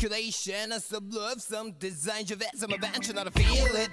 A 0.00 0.78
sub 0.78 1.12
love, 1.12 1.42
some 1.42 1.72
design, 1.72 2.22
of 2.32 2.40
it, 2.40 2.50
some 2.54 2.72
adventure, 2.72 3.12
not 3.12 3.26
a 3.26 3.32
feel 3.32 3.66
it. 3.74 3.90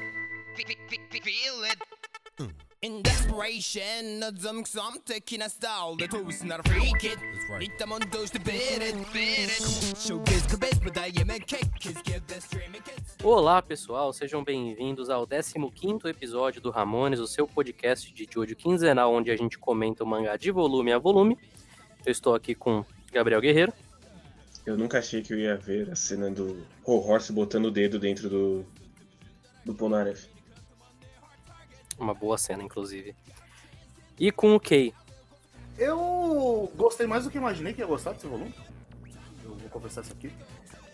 Feel 0.55 1.63
it. 1.63 2.51
In 2.83 3.01
desperation, 3.01 4.21
some 4.37 4.63
some 4.65 4.99
taking 5.03 5.41
a 5.41 5.49
style, 5.49 5.95
the 5.95 6.07
toast, 6.07 6.43
not 6.43 6.59
a 6.59 6.69
freak 6.69 7.03
it. 7.03 7.17
Lite 7.49 7.87
man 7.87 8.01
does 8.11 8.29
the 8.29 8.39
beat 8.39 8.83
it, 8.83 8.95
beat 9.11 9.49
it. 9.49 9.97
Showcase 9.97 10.45
the 10.45 10.57
best, 10.57 10.83
but 10.83 10.95
I 10.95 11.11
am 11.19 11.31
a 11.31 11.39
kick, 11.39 11.71
give 11.79 12.27
the 12.27 12.39
streaming 12.39 12.83
kids. 12.83 13.17
Olá, 13.23 13.59
pessoal, 13.63 14.13
sejam 14.13 14.43
bem-vindos 14.43 15.09
ao 15.09 15.25
15º 15.25 16.05
episódio 16.05 16.61
do 16.61 16.69
Ramones, 16.69 17.19
o 17.19 17.25
seu 17.25 17.47
podcast 17.47 18.13
de 18.13 18.27
Jojo 18.31 18.55
quinzenal, 18.55 19.11
onde 19.11 19.31
a 19.31 19.35
gente 19.35 19.57
comenta 19.57 20.03
o 20.03 20.07
mangá 20.07 20.37
de 20.37 20.51
volume 20.51 20.91
a 20.91 20.99
volume. 20.99 21.35
Eu 22.05 22.11
estou 22.11 22.35
aqui 22.35 22.53
com 22.53 22.85
Gabriel 23.11 23.41
Guerreiro. 23.41 23.73
Eu 24.65 24.77
nunca 24.77 24.97
achei 24.97 25.21
que 25.21 25.31
eu 25.31 25.37
ia 25.37 25.55
ver 25.55 25.91
a 25.91 25.95
cena 25.95 26.29
do 26.31 26.65
Horse 26.83 27.31
botando 27.31 27.65
o 27.65 27.71
dedo 27.71 27.99
dentro 27.99 28.27
do, 28.27 28.65
do 29.63 29.75
Polnareff. 29.75 30.27
Uma 31.99 32.13
boa 32.13 32.37
cena, 32.37 32.63
inclusive. 32.63 33.15
E 34.19 34.31
com 34.31 34.55
o 34.55 34.59
Kay. 34.59 34.93
Eu 35.77 36.71
gostei 36.75 37.05
mais 37.05 37.25
do 37.25 37.29
que 37.29 37.37
imaginei 37.37 37.73
que 37.73 37.81
ia 37.81 37.85
gostar 37.85 38.13
desse 38.13 38.27
volume. 38.27 38.53
Eu 39.43 39.55
vou 39.55 39.69
confessar 39.69 40.01
isso 40.01 40.13
aqui. 40.13 40.31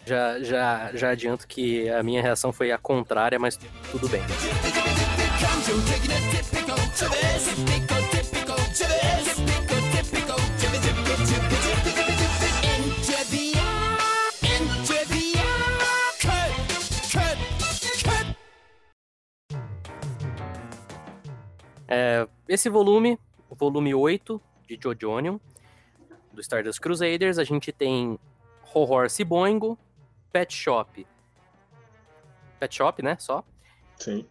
Já, 0.05 0.41
já, 0.41 0.91
já 0.93 1.09
adianto 1.11 1.47
que 1.47 1.87
a 1.89 2.01
minha 2.01 2.21
reação 2.21 2.51
foi 2.51 2.71
a 2.71 2.77
contrária, 2.77 3.39
mas 3.39 3.57
tudo 3.91 4.09
bem. 4.09 4.21
Esse 22.53 22.69
volume, 22.69 23.17
o 23.49 23.55
volume 23.55 23.95
8 23.95 24.41
de 24.67 24.77
Jojonion, 24.81 25.37
do 26.33 26.41
Stardust 26.41 26.81
Crusaders, 26.81 27.37
a 27.37 27.45
gente 27.45 27.71
tem 27.71 28.19
Horse 28.73 29.23
Boingo, 29.23 29.79
Pet 30.33 30.53
Shop. 30.53 31.07
Pet 32.59 32.75
Shop, 32.75 33.01
né? 33.01 33.15
Só. 33.19 33.41
Sim. 33.97 34.25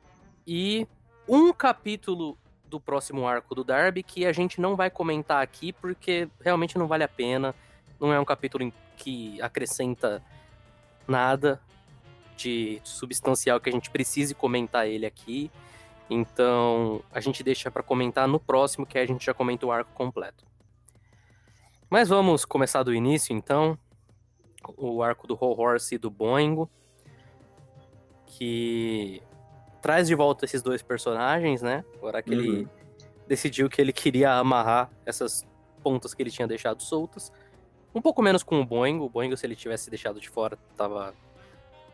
E 0.46 0.86
um 1.26 1.50
capítulo 1.50 2.36
do 2.66 2.78
próximo 2.78 3.26
arco 3.26 3.54
do 3.54 3.64
Darby 3.64 4.02
que 4.02 4.26
a 4.26 4.32
gente 4.32 4.60
não 4.60 4.76
vai 4.76 4.90
comentar 4.90 5.42
aqui 5.42 5.72
porque 5.72 6.28
realmente 6.42 6.76
não 6.76 6.86
vale 6.86 7.04
a 7.04 7.08
pena. 7.08 7.54
Não 7.98 8.12
é 8.12 8.20
um 8.20 8.24
capítulo 8.24 8.64
em 8.64 8.72
que 8.98 9.40
acrescenta 9.40 10.22
nada 11.08 11.58
de 12.36 12.82
substancial 12.84 13.58
que 13.60 13.70
a 13.70 13.72
gente 13.72 13.88
precise 13.88 14.34
comentar 14.34 14.86
ele 14.86 15.06
aqui. 15.06 15.50
Então 16.10 17.02
a 17.12 17.20
gente 17.20 17.42
deixa 17.42 17.70
para 17.70 17.82
comentar 17.82 18.26
no 18.26 18.40
próximo, 18.40 18.84
que 18.84 18.98
a 18.98 19.06
gente 19.06 19.24
já 19.24 19.32
comenta 19.32 19.64
o 19.64 19.70
arco 19.72 19.92
completo. 19.94 20.44
Mas 21.88 22.08
vamos 22.08 22.44
começar 22.44 22.82
do 22.82 22.92
início 22.92 23.32
então. 23.34 23.78
O 24.76 25.02
arco 25.02 25.26
do 25.26 25.38
Whole 25.40 25.58
Horse 25.60 25.94
e 25.94 25.98
do 25.98 26.10
Boingo. 26.10 26.68
Que 28.26 29.22
traz 29.82 30.06
de 30.08 30.14
volta 30.14 30.44
esses 30.44 30.62
dois 30.62 30.82
personagens, 30.82 31.62
né? 31.62 31.84
Agora 31.96 32.22
que 32.22 32.32
ele 32.32 32.48
Uhum. 32.62 32.68
decidiu 33.26 33.68
que 33.68 33.80
ele 33.80 33.92
queria 33.92 34.34
amarrar 34.34 34.90
essas 35.06 35.46
pontas 35.82 36.12
que 36.14 36.22
ele 36.22 36.30
tinha 36.30 36.46
deixado 36.46 36.82
soltas. 36.82 37.32
Um 37.94 38.00
pouco 38.00 38.22
menos 38.22 38.42
com 38.42 38.60
o 38.60 38.64
Boingo. 38.64 39.04
O 39.04 39.08
Boingo, 39.08 39.36
se 39.36 39.46
ele 39.46 39.56
tivesse 39.56 39.88
deixado 39.90 40.20
de 40.20 40.28
fora, 40.28 40.56
tava 40.76 41.14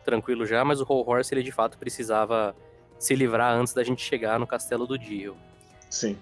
tranquilo 0.03 0.45
já, 0.45 0.63
mas 0.63 0.79
o 0.79 0.85
Whole 0.87 1.03
Horse, 1.09 1.33
ele 1.33 1.43
de 1.43 1.51
fato 1.51 1.77
precisava 1.77 2.55
se 2.99 3.15
livrar 3.15 3.53
antes 3.53 3.73
da 3.73 3.83
gente 3.83 4.01
chegar 4.03 4.39
no 4.39 4.47
castelo 4.47 4.85
do 4.87 4.97
Dio. 4.97 5.35
Sim. 5.89 6.17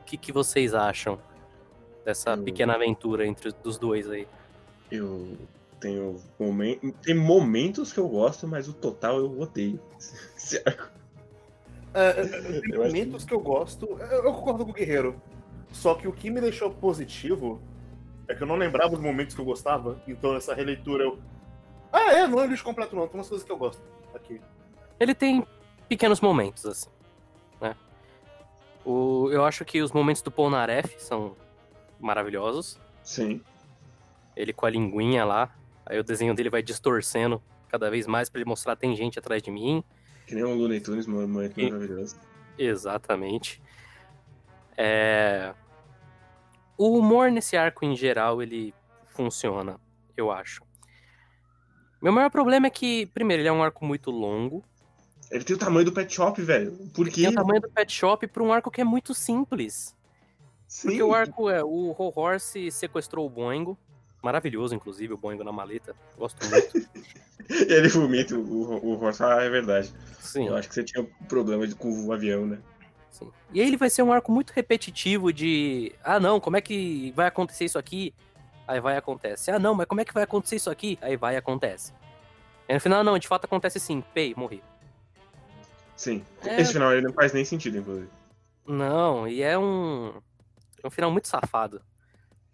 O 0.00 0.04
que, 0.04 0.16
que 0.16 0.32
vocês 0.32 0.74
acham 0.74 1.18
dessa 2.04 2.30
Eu- 2.34 2.42
pequena 2.42 2.74
aventura 2.74 3.26
entre 3.26 3.52
os 3.64 3.78
dois 3.78 4.08
aí? 4.10 4.28
Eu 4.90 5.36
tenho 5.80 6.20
momen- 6.38 6.78
tem 7.02 7.14
momentos 7.14 7.92
que 7.92 7.98
eu 7.98 8.08
gosto, 8.08 8.46
mas 8.46 8.68
o 8.68 8.72
total 8.72 9.18
eu 9.18 9.40
odeio. 9.40 9.80
Esse 10.36 10.62
arco. 10.64 10.90
É, 11.94 12.08
é, 12.08 12.24
tem 12.60 12.74
Eu 12.74 12.82
acho 12.82 12.92
momentos 12.92 13.24
que 13.24 13.32
eu 13.34 13.40
gosto. 13.40 13.86
Eu, 14.00 14.24
eu 14.24 14.32
concordo 14.34 14.64
com 14.64 14.70
o 14.72 14.74
Guerreiro. 14.74 15.20
Só 15.72 15.94
que 15.94 16.06
o 16.06 16.12
que 16.12 16.28
me 16.30 16.40
deixou 16.40 16.70
positivo 16.70 17.60
é 18.28 18.34
que 18.34 18.42
eu 18.42 18.46
não 18.46 18.56
lembrava 18.56 18.94
os 18.94 19.00
momentos 19.00 19.34
que 19.34 19.40
eu 19.40 19.44
gostava. 19.44 20.00
Então 20.06 20.34
essa 20.36 20.54
releitura 20.54 21.04
eu. 21.04 21.18
Ah, 21.92 22.12
é, 22.12 22.26
não 22.26 22.40
é 22.40 22.46
lixo 22.46 22.64
completo, 22.64 22.94
não. 22.96 23.06
Tem 23.06 23.16
umas 23.18 23.28
coisas 23.28 23.44
que 23.46 23.50
eu 23.52 23.56
gosto 23.56 23.80
aqui. 24.14 24.40
Ele 24.98 25.14
tem 25.14 25.46
pequenos 25.88 26.20
momentos, 26.20 26.64
assim, 26.66 26.88
né? 27.60 27.76
O, 28.84 29.28
eu 29.30 29.44
acho 29.44 29.64
que 29.64 29.82
os 29.82 29.92
momentos 29.92 30.22
do 30.22 30.30
Polnareff 30.30 30.94
são 31.02 31.36
maravilhosos. 32.00 32.78
Sim. 33.02 33.40
Ele 34.36 34.52
com 34.52 34.66
a 34.66 34.70
linguinha 34.70 35.24
lá, 35.24 35.54
aí 35.86 35.98
o 35.98 36.04
desenho 36.04 36.34
dele 36.34 36.50
vai 36.50 36.62
distorcendo 36.62 37.42
cada 37.68 37.90
vez 37.90 38.06
mais 38.06 38.28
pra 38.28 38.40
ele 38.40 38.48
mostrar 38.48 38.76
tem 38.76 38.94
gente 38.94 39.18
atrás 39.18 39.42
de 39.42 39.50
mim. 39.50 39.82
Que 40.26 40.34
nem 40.34 40.44
o 40.44 40.54
Looney 40.54 40.80
Tunes, 40.80 41.06
um 41.06 41.26
momento 41.26 41.58
E- 41.58 41.70
maravilhoso. 41.70 42.16
Exatamente. 42.58 43.60
É... 44.76 45.54
O 46.76 46.98
humor 46.98 47.30
nesse 47.30 47.56
arco 47.56 47.84
em 47.84 47.94
geral, 47.96 48.42
ele 48.42 48.74
funciona, 49.08 49.78
eu 50.16 50.30
acho. 50.30 50.62
Meu 52.02 52.12
maior 52.12 52.30
problema 52.30 52.66
é 52.66 52.70
que, 52.70 53.06
primeiro, 53.06 53.40
ele 53.42 53.48
é 53.48 53.52
um 53.52 53.62
arco 53.62 53.84
muito 53.84 54.10
longo. 54.10 54.64
Ele 55.30 55.44
tem 55.44 55.56
o 55.56 55.58
tamanho 55.58 55.84
do 55.84 55.92
Pet 55.92 56.12
Shop, 56.12 56.40
velho. 56.40 56.72
Por 56.94 57.08
quê? 57.08 57.22
Tem 57.22 57.30
o 57.30 57.34
tamanho 57.34 57.60
do 57.60 57.70
Pet 57.70 57.92
Shop 57.92 58.26
pra 58.26 58.42
um 58.42 58.52
arco 58.52 58.70
que 58.70 58.80
é 58.80 58.84
muito 58.84 59.14
simples. 59.14 59.94
Sim. 60.68 60.88
Porque 60.88 61.02
o 61.02 61.14
arco 61.14 61.50
é 61.50 61.62
o 61.62 61.94
Whole 61.98 62.12
Horse 62.14 62.70
sequestrou 62.70 63.26
o 63.26 63.30
Boingo. 63.30 63.78
Maravilhoso, 64.22 64.74
inclusive, 64.74 65.12
o 65.12 65.18
Boingo 65.18 65.44
na 65.44 65.52
maleta. 65.52 65.94
Gosto 66.16 66.44
muito. 66.48 66.88
Ele 67.48 67.88
vomita 67.88 68.34
o, 68.34 68.84
o, 68.84 69.02
Horse. 69.02 69.22
Ah, 69.22 69.42
é 69.42 69.48
verdade. 69.48 69.92
Sim, 70.20 70.48
Eu 70.48 70.56
acho 70.56 70.68
que 70.68 70.74
você 70.74 70.84
tinha 70.84 71.04
problema 71.28 71.66
de, 71.66 71.74
com 71.74 72.06
o 72.06 72.12
avião, 72.12 72.46
né? 72.46 72.58
sim. 73.10 73.30
E 73.52 73.60
aí 73.60 73.68
ele 73.68 73.76
vai 73.76 73.88
ser 73.88 74.02
um 74.02 74.12
arco 74.12 74.32
muito 74.32 74.50
repetitivo 74.50 75.32
de... 75.32 75.92
Ah, 76.02 76.18
não, 76.18 76.40
como 76.40 76.56
é 76.56 76.60
que 76.60 77.12
vai 77.14 77.26
acontecer 77.28 77.66
isso 77.66 77.78
aqui? 77.78 78.12
Aí 78.66 78.80
vai 78.80 78.94
e 78.94 78.98
acontece. 78.98 79.50
Ah, 79.50 79.58
não, 79.58 79.74
mas 79.74 79.86
como 79.86 80.00
é 80.00 80.04
que 80.04 80.14
vai 80.14 80.24
acontecer 80.24 80.56
isso 80.56 80.70
aqui? 80.70 80.98
Aí 81.00 81.16
vai 81.16 81.34
e 81.34 81.36
acontece. 81.36 81.92
Aí 82.68 82.74
no 82.74 82.80
final, 82.80 83.04
não, 83.04 83.18
de 83.18 83.28
fato 83.28 83.44
acontece 83.44 83.78
sim. 83.78 84.02
Pei, 84.12 84.34
morri. 84.36 84.62
Sim. 85.96 86.24
É. 86.44 86.60
Esse 86.60 86.72
final 86.72 86.92
ele 86.92 87.06
não 87.06 87.12
faz 87.12 87.32
nem 87.32 87.44
sentido, 87.44 87.78
inclusive. 87.78 88.08
Não, 88.66 89.28
e 89.28 89.42
é 89.42 89.58
um... 89.58 90.12
É 90.82 90.86
um 90.86 90.90
final 90.90 91.10
muito 91.10 91.28
safado. 91.28 91.80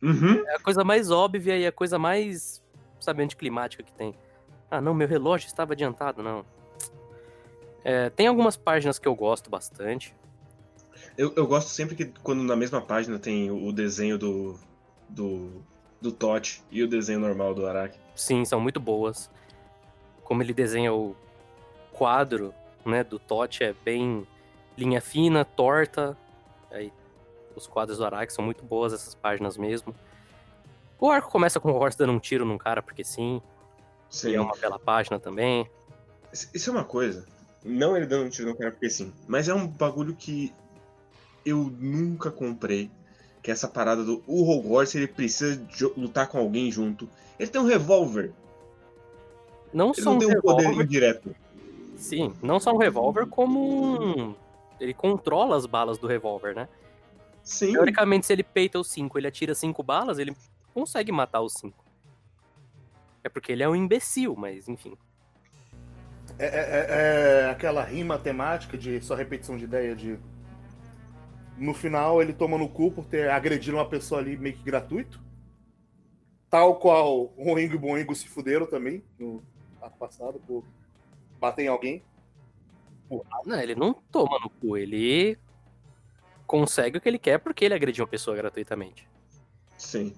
Uhum. 0.03 0.45
É 0.47 0.57
a 0.57 0.61
coisa 0.61 0.83
mais 0.83 1.11
óbvia 1.11 1.57
e 1.57 1.67
a 1.67 1.73
coisa 1.73 1.99
mais, 1.99 2.63
sabe, 3.01 3.23
anticlimática 3.23 3.83
que 3.83 3.93
tem. 3.93 4.15
Ah, 4.71 4.81
não, 4.81 4.95
meu 4.95 5.09
relógio 5.09 5.47
estava 5.47 5.73
adiantado, 5.73 6.23
não. 6.23 6.45
É, 7.85 8.11
tem 8.11 8.27
algumas 8.27 8.57
páginas 8.57 8.99
que 8.99 9.09
eu 9.09 9.15
gosto 9.15 9.51
bastante. 9.51 10.15
Eu, 11.17 11.33
eu 11.37 11.47
gosto 11.47 11.69
sempre 11.69 11.95
que 11.95 12.07
quando 12.23 12.43
na 12.43 12.57
mesma 12.57 12.81
página 12.81 13.19
tem 13.19 13.51
o, 13.51 13.73
desenho 13.73 14.17
do. 14.17 14.59
do. 15.09 15.63
do 16.01 16.13
Totti 16.13 16.63
e 16.71 16.83
o 16.83 16.89
desenho 16.89 17.21
normal 17.21 17.55
do 17.55 17.67
Araki. 17.67 17.99
Sim, 18.15 18.45
são 18.45 18.61
muito 18.61 18.79
boas. 18.79 19.31
Como 20.23 20.43
ele 20.43 20.55
desenha 20.55 20.95
o 20.95 21.17
quadro, 21.93 22.55
né, 22.85 23.05
do 23.05 23.19
Totti 23.19 23.65
é 23.65 23.75
bem 23.85 24.27
linha 24.77 25.01
fina, 25.01 25.45
torta. 25.45 26.17
Aí 26.71 26.93
os 27.55 27.67
quadros 27.67 27.99
do 27.99 28.05
Araki 28.05 28.33
são 28.33 28.45
muito 28.45 28.65
boas 28.65 28.93
essas 28.93 29.15
páginas 29.15 29.57
mesmo. 29.57 29.95
O 30.99 31.11
arco 31.11 31.31
começa 31.31 31.59
com 31.59 31.71
o 31.71 31.75
Horst 31.75 31.99
dando 31.99 32.13
um 32.13 32.19
tiro 32.19 32.45
num 32.45 32.59
cara 32.59 32.83
porque 32.83 33.03
sim. 33.03 33.41
Sim. 34.09 34.31
E 34.31 34.35
é 34.35 34.41
uma 34.41 34.57
bela 34.57 34.79
página 34.79 35.19
também. 35.19 35.69
Isso 36.33 36.71
é 36.71 36.73
uma 36.73 36.85
coisa. 36.85 37.27
Não 37.65 37.97
ele 37.97 38.07
dando 38.07 38.27
um 38.27 38.29
tiro 38.29 38.51
no 38.51 38.57
cara 38.57 38.71
porque 38.71 38.91
sim. 38.91 39.13
Mas 39.27 39.49
é 39.49 39.55
um 39.55 39.67
bagulho 39.67 40.15
que 40.15 40.53
eu 41.45 41.73
nunca 41.79 42.31
comprei. 42.31 42.91
Que 43.43 43.51
é 43.51 43.53
essa 43.53 43.69
parada 43.69 44.05
do 44.05 44.23
o 44.27 44.51
Hogwarts 44.51 44.95
ele 44.95 45.07
precisa 45.07 45.61
lutar 45.97 46.29
com 46.29 46.39
alguém 46.39 46.71
junto. 46.71 47.09
Ele 47.39 47.51
tem 47.51 47.61
um 47.61 47.67
revólver. 47.67 48.33
Não 49.73 49.93
Ele 49.93 50.03
só 50.03 50.11
não 50.11 50.17
um 50.17 50.19
tem 50.19 50.37
um 50.37 50.41
poder 50.41 50.73
indireto. 50.73 51.35
Sim, 52.01 52.35
não 52.43 52.59
só 52.59 52.73
um 52.73 52.79
revólver, 52.79 53.27
como 53.27 53.61
um... 53.61 54.35
Ele 54.81 54.95
controla 54.95 55.57
as 55.57 55.67
balas 55.67 55.99
do 55.99 56.07
revólver, 56.07 56.55
né? 56.55 56.67
Sim. 57.45 57.73
Teoricamente, 57.73 58.27
se 58.27 58.33
ele 58.33 58.43
peita 58.43 58.79
os 58.79 58.89
cinco, 58.89 59.19
ele 59.19 59.27
atira 59.27 59.55
cinco 59.55 59.83
balas, 59.83 60.19
ele 60.19 60.35
consegue 60.73 61.13
matar 61.13 61.43
os 61.43 61.53
cinco. 61.53 61.85
É 63.23 63.29
porque 63.29 63.53
ele 63.53 63.63
é 63.63 63.69
um 63.69 63.77
imbecil, 63.77 64.35
mas 64.35 64.67
enfim. 64.67 64.97
É, 66.39 66.47
é- 66.47 66.49
é- 66.49 67.43
é 67.47 67.51
aquela 67.51 67.85
rima 67.85 68.19
temática 68.19 68.79
de 68.79 69.01
só 69.03 69.15
repetição 69.15 69.59
de 69.59 69.65
ideia 69.65 69.95
de. 69.95 70.19
No 71.59 71.75
final 71.75 72.23
ele 72.23 72.33
toma 72.33 72.57
no 72.57 72.69
cu 72.69 72.91
por 72.91 73.05
ter 73.05 73.29
agredido 73.31 73.77
uma 73.77 73.85
pessoa 73.87 74.21
ali 74.23 74.39
meio 74.39 74.57
que 74.57 74.63
gratuito. 74.63 75.21
Tal 76.49 76.77
qual 76.77 77.31
o 77.37 77.55
Ringo 77.55 77.75
e 77.75 77.77
o 77.77 77.81
Boingo 77.81 78.15
se 78.15 78.27
fuderam 78.27 78.65
também 78.65 79.05
no 79.19 79.43
ano 79.83 79.95
passado 79.99 80.41
por 80.47 80.65
bater 81.41 81.63
em 81.65 81.69
alguém. 81.69 82.03
Não, 83.45 83.61
ele 83.61 83.75
não 83.75 83.93
toma 83.93 84.39
no 84.41 84.51
cu, 84.51 84.77
ele 84.77 85.37
consegue 86.47 86.99
o 86.99 87.01
que 87.01 87.09
ele 87.09 87.19
quer 87.19 87.39
porque 87.39 87.65
ele 87.65 87.75
agrediu 87.75 88.05
uma 88.05 88.11
pessoa 88.11 88.37
gratuitamente. 88.37 89.09
Sim. 89.77 90.13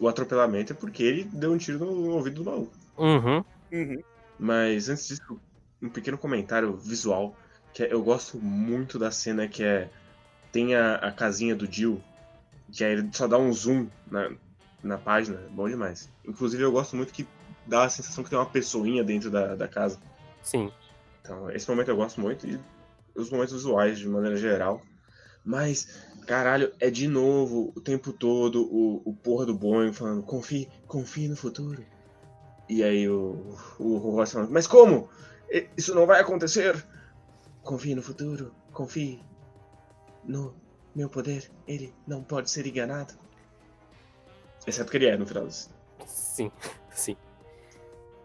O 0.00 0.08
atropelamento 0.08 0.72
é 0.72 0.76
porque 0.76 1.02
ele 1.02 1.24
deu 1.24 1.52
um 1.52 1.58
tiro 1.58 1.78
no 1.78 2.10
ouvido 2.10 2.42
do 2.42 2.50
maluco. 2.50 2.72
Uhum. 2.96 3.44
Uhum. 3.72 4.02
Mas 4.38 4.88
antes 4.88 5.06
disso, 5.06 5.40
um 5.80 5.88
pequeno 5.88 6.18
comentário 6.18 6.76
visual. 6.76 7.36
Que 7.72 7.84
é- 7.84 7.92
eu 7.92 8.02
gosto 8.02 8.38
muito 8.38 8.98
da 8.98 9.10
cena 9.10 9.46
que 9.46 9.62
é. 9.62 9.88
Tem 10.50 10.74
a, 10.74 10.96
a 10.96 11.12
casinha 11.12 11.54
do 11.54 11.70
Jill. 11.70 12.00
Que 12.72 12.84
aí 12.84 12.92
ele 12.92 13.10
só 13.12 13.26
dá 13.26 13.36
um 13.38 13.52
zoom 13.52 13.88
na, 14.10 14.32
na 14.82 14.98
página. 14.98 15.40
Bom 15.50 15.68
demais. 15.68 16.08
Inclusive 16.24 16.62
eu 16.62 16.72
gosto 16.72 16.96
muito 16.96 17.12
que 17.12 17.26
dá 17.66 17.84
a 17.84 17.88
sensação 17.88 18.24
que 18.24 18.30
tem 18.30 18.38
uma 18.38 18.46
pessoinha 18.46 19.04
dentro 19.04 19.30
da, 19.30 19.54
da 19.54 19.68
casa. 19.68 19.98
Sim. 20.44 20.70
Então, 21.20 21.50
esse 21.50 21.68
momento 21.68 21.88
eu 21.88 21.96
gosto 21.96 22.20
muito. 22.20 22.46
E 22.46 22.60
os 23.16 23.30
momentos 23.30 23.54
visuais, 23.54 23.98
de 23.98 24.08
maneira 24.08 24.36
geral. 24.36 24.80
Mas, 25.44 25.88
caralho, 26.26 26.72
é 26.78 26.90
de 26.90 27.08
novo, 27.08 27.72
o 27.74 27.80
tempo 27.80 28.12
todo, 28.12 28.62
o, 28.62 29.02
o 29.04 29.14
porra 29.14 29.46
do 29.46 29.54
Boeing 29.54 29.92
falando, 29.92 30.22
confie, 30.22 30.68
confie 30.86 31.28
no 31.28 31.36
futuro. 31.36 31.84
E 32.68 32.82
aí 32.82 33.08
o, 33.08 33.56
o 33.78 33.98
Ross 33.98 34.32
falando, 34.32 34.50
mas 34.50 34.66
como? 34.66 35.08
Isso 35.76 35.94
não 35.94 36.06
vai 36.06 36.20
acontecer? 36.20 36.82
Confie 37.62 37.94
no 37.94 38.02
futuro, 38.02 38.54
confie 38.72 39.20
no 40.24 40.54
meu 40.94 41.08
poder. 41.08 41.50
Ele 41.66 41.94
não 42.06 42.22
pode 42.22 42.50
ser 42.50 42.66
enganado. 42.66 43.14
Exceto 44.66 44.90
que 44.90 44.96
ele 44.96 45.06
é, 45.06 45.16
no 45.16 45.26
final. 45.26 45.46
Sim, 46.06 46.50
sim. 46.90 47.16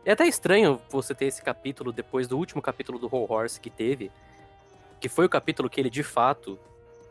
É 0.09 0.13
até 0.13 0.25
estranho 0.25 0.81
você 0.89 1.13
ter 1.13 1.27
esse 1.27 1.39
capítulo 1.39 1.91
depois 1.91 2.27
do 2.27 2.35
último 2.35 2.63
capítulo 2.63 2.97
do 2.97 3.05
Whole 3.05 3.27
Horse 3.29 3.61
que 3.61 3.69
teve, 3.69 4.11
que 4.99 5.07
foi 5.07 5.23
o 5.27 5.29
capítulo 5.29 5.69
que 5.69 5.79
ele 5.79 5.87
de 5.91 6.01
fato 6.01 6.57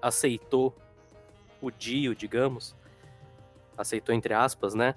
aceitou 0.03 0.75
o 1.63 1.71
Dio, 1.71 2.13
digamos. 2.13 2.75
Aceitou 3.77 4.13
entre 4.13 4.35
aspas, 4.35 4.75
né? 4.75 4.97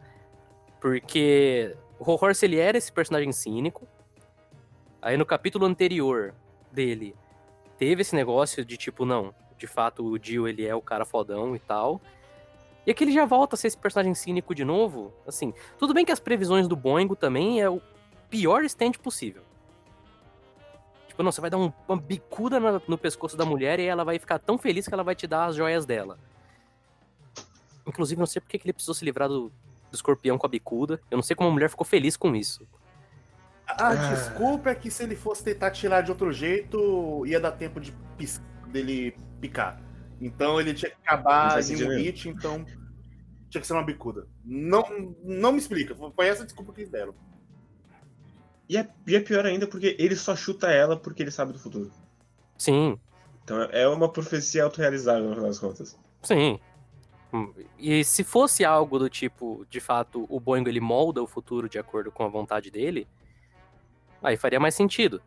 Porque 0.79 1.77
o 1.99 2.03
Whole 2.03 2.17
Horse 2.23 2.43
ele 2.43 2.57
era 2.57 2.75
esse 2.75 2.91
personagem 2.91 3.31
cínico. 3.31 3.87
Aí 4.99 5.15
no 5.15 5.23
capítulo 5.23 5.67
anterior 5.67 6.33
dele 6.71 7.15
teve 7.77 8.01
esse 8.01 8.15
negócio 8.15 8.65
de 8.65 8.77
tipo, 8.77 9.05
não, 9.05 9.31
de 9.59 9.67
fato 9.67 10.03
o 10.03 10.17
Dio 10.17 10.47
ele 10.47 10.65
é 10.65 10.73
o 10.73 10.81
cara 10.81 11.05
fodão 11.05 11.55
e 11.55 11.59
tal. 11.59 12.01
E 12.83 12.89
aqui 12.89 13.03
ele 13.03 13.11
já 13.11 13.25
volta 13.25 13.55
a 13.55 13.57
ser 13.57 13.67
esse 13.67 13.77
personagem 13.77 14.15
cínico 14.15 14.55
de 14.55 14.65
novo. 14.65 15.13
Assim, 15.27 15.53
tudo 15.77 15.93
bem 15.93 16.03
que 16.03 16.11
as 16.11 16.19
previsões 16.19 16.67
do 16.67 16.75
Boingo 16.75 17.15
também 17.15 17.61
é 17.61 17.69
o 17.69 17.79
pior 18.31 18.63
stand 18.63 18.93
possível. 18.93 19.43
Tipo, 21.07 21.21
não, 21.21 21.31
você 21.31 21.41
vai 21.41 21.49
dar 21.49 21.57
um- 21.57 21.71
uma 21.87 21.97
bicuda 21.97 22.59
na- 22.59 22.81
no 22.87 22.97
pescoço 22.97 23.35
da 23.37 23.45
mulher 23.45 23.79
e 23.79 23.85
ela 23.85 24.03
vai 24.03 24.17
ficar 24.17 24.39
tão 24.39 24.57
feliz 24.57 24.87
que 24.87 24.93
ela 24.93 25.03
vai 25.03 25.13
te 25.13 25.27
dar 25.27 25.45
as 25.45 25.55
joias 25.55 25.85
dela. 25.85 26.17
Inclusive, 27.85 28.17
não 28.19 28.25
sei 28.25 28.39
porque 28.41 28.57
que 28.57 28.65
ele 28.65 28.73
precisou 28.73 28.95
se 28.95 29.03
livrar 29.03 29.27
do, 29.27 29.49
do 29.49 29.93
escorpião 29.95 30.37
com 30.37 30.45
a 30.45 30.49
bicuda. 30.49 31.01
Eu 31.11 31.17
não 31.17 31.23
sei 31.23 31.35
como 31.35 31.49
a 31.49 31.51
mulher 31.51 31.69
ficou 31.69 31.85
feliz 31.85 32.15
com 32.15 32.35
isso. 32.35 32.65
A 33.67 33.89
Ah. 33.89 33.95
desculpa 34.13 34.69
é 34.69 34.75
que 34.75 34.89
se 34.89 35.03
ele 35.03 35.15
fosse 35.15 35.43
tentar 35.43 35.71
tirar 35.71 36.01
de 36.01 36.11
outro 36.11 36.31
jeito, 36.31 37.25
ia 37.25 37.39
dar 37.39 37.51
tempo 37.51 37.79
de 37.79 37.91
pis- 38.17 38.41
dele 38.67 39.15
picar. 39.41 39.81
Então 40.19 40.59
ele 40.59 40.73
tinha 40.73 40.91
que 40.91 40.97
acabar 41.03 41.59
em 41.61 41.83
um 41.83 41.89
hit, 41.97 42.29
então 42.29 42.63
tinha 43.49 43.59
que 43.59 43.67
ser 43.67 43.73
uma 43.73 43.83
bicuda. 43.83 44.27
Não, 44.45 45.15
não 45.23 45.51
me 45.51 45.57
explica, 45.57 45.93
foi 45.95 46.27
essa 46.27 46.43
a 46.43 46.45
desculpa 46.45 46.71
que 46.73 46.81
eles 46.81 46.89
deram. 46.91 47.13
E 48.71 48.77
é, 48.77 48.87
e 49.05 49.17
é 49.17 49.19
pior 49.19 49.45
ainda 49.45 49.67
porque 49.67 49.97
ele 49.99 50.15
só 50.15 50.33
chuta 50.33 50.71
ela 50.71 50.95
porque 50.95 51.21
ele 51.21 51.29
sabe 51.29 51.51
do 51.51 51.59
futuro. 51.59 51.91
Sim, 52.57 52.97
Então 53.43 53.61
é 53.63 53.85
uma 53.85 54.09
profecia 54.09 54.63
autorrealizável, 54.63 55.25
no 55.27 55.33
final 55.33 55.49
das 55.49 55.59
contas. 55.59 55.99
sim. 56.23 56.57
Hum, 57.33 57.53
E 57.77 58.01
se 58.05 58.23
fosse 58.23 58.63
algo 58.63 58.97
do 58.97 59.09
tipo, 59.09 59.65
de 59.69 59.81
fato, 59.81 60.25
o 60.29 60.39
Boingo 60.39 60.69
ele 60.69 60.79
molda 60.79 61.21
o 61.21 61.27
futuro 61.27 61.67
de 61.67 61.77
acordo 61.77 62.13
com 62.13 62.23
a 62.23 62.29
vontade 62.29 62.71
dele, 62.71 63.05
aí 64.23 64.37
faria 64.37 64.59
mais 64.59 64.73
sentido. 64.73 65.21